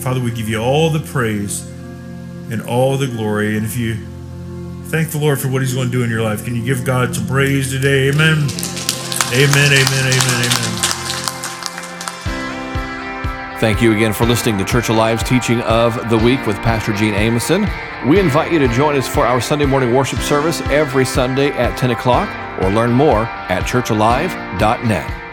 Father, 0.03 0.21
we 0.21 0.31
give 0.31 0.49
you 0.49 0.59
all 0.59 0.91
the 0.91 1.01
praise 1.01 1.67
and 2.51 2.63
all 2.63 2.97
the 2.97 3.07
glory. 3.07 3.57
And 3.57 3.67
if 3.67 3.77
you 3.77 3.97
Thank 4.87 5.11
the 5.11 5.19
Lord 5.19 5.41
for 5.41 5.49
what 5.49 5.63
He's 5.63 5.75
going 5.75 5.89
to 5.89 5.93
do 5.93 6.05
in 6.05 6.11
your 6.11 6.23
life. 6.23 6.45
Can 6.45 6.55
you 6.55 6.65
give 6.65 6.85
God 6.85 7.15
some 7.15 7.27
praise 7.27 7.73
today? 7.73 8.09
Amen. 8.09 8.39
Amen, 9.33 9.73
amen, 9.73 10.13
amen, 10.13 10.47
amen. 10.47 10.76
Thank 13.59 13.81
you 13.81 13.93
again 13.93 14.13
for 14.13 14.27
listening 14.27 14.59
to 14.59 14.67
Church 14.67 14.91
Alive's 14.91 15.23
teaching 15.23 15.63
of 15.63 16.11
the 16.11 16.19
week 16.19 16.47
with 16.47 16.57
Pastor 16.57 16.93
Gene 16.93 17.15
Amoson. 17.15 17.67
We 18.07 18.21
invite 18.21 18.53
you 18.53 18.59
to 18.59 18.69
join 18.69 18.97
us 18.97 19.09
for 19.09 19.25
our 19.27 19.41
Sunday 19.41 19.65
morning 19.65 19.95
worship 19.95 20.19
service 20.19 20.61
every 20.67 21.07
Sunday 21.07 21.49
at 21.53 21.79
10 21.79 21.93
o'clock 21.93 22.29
or 22.63 22.69
learn 22.69 22.93
more 22.93 23.21
at 23.49 23.63
churchalive.net. 23.63 25.26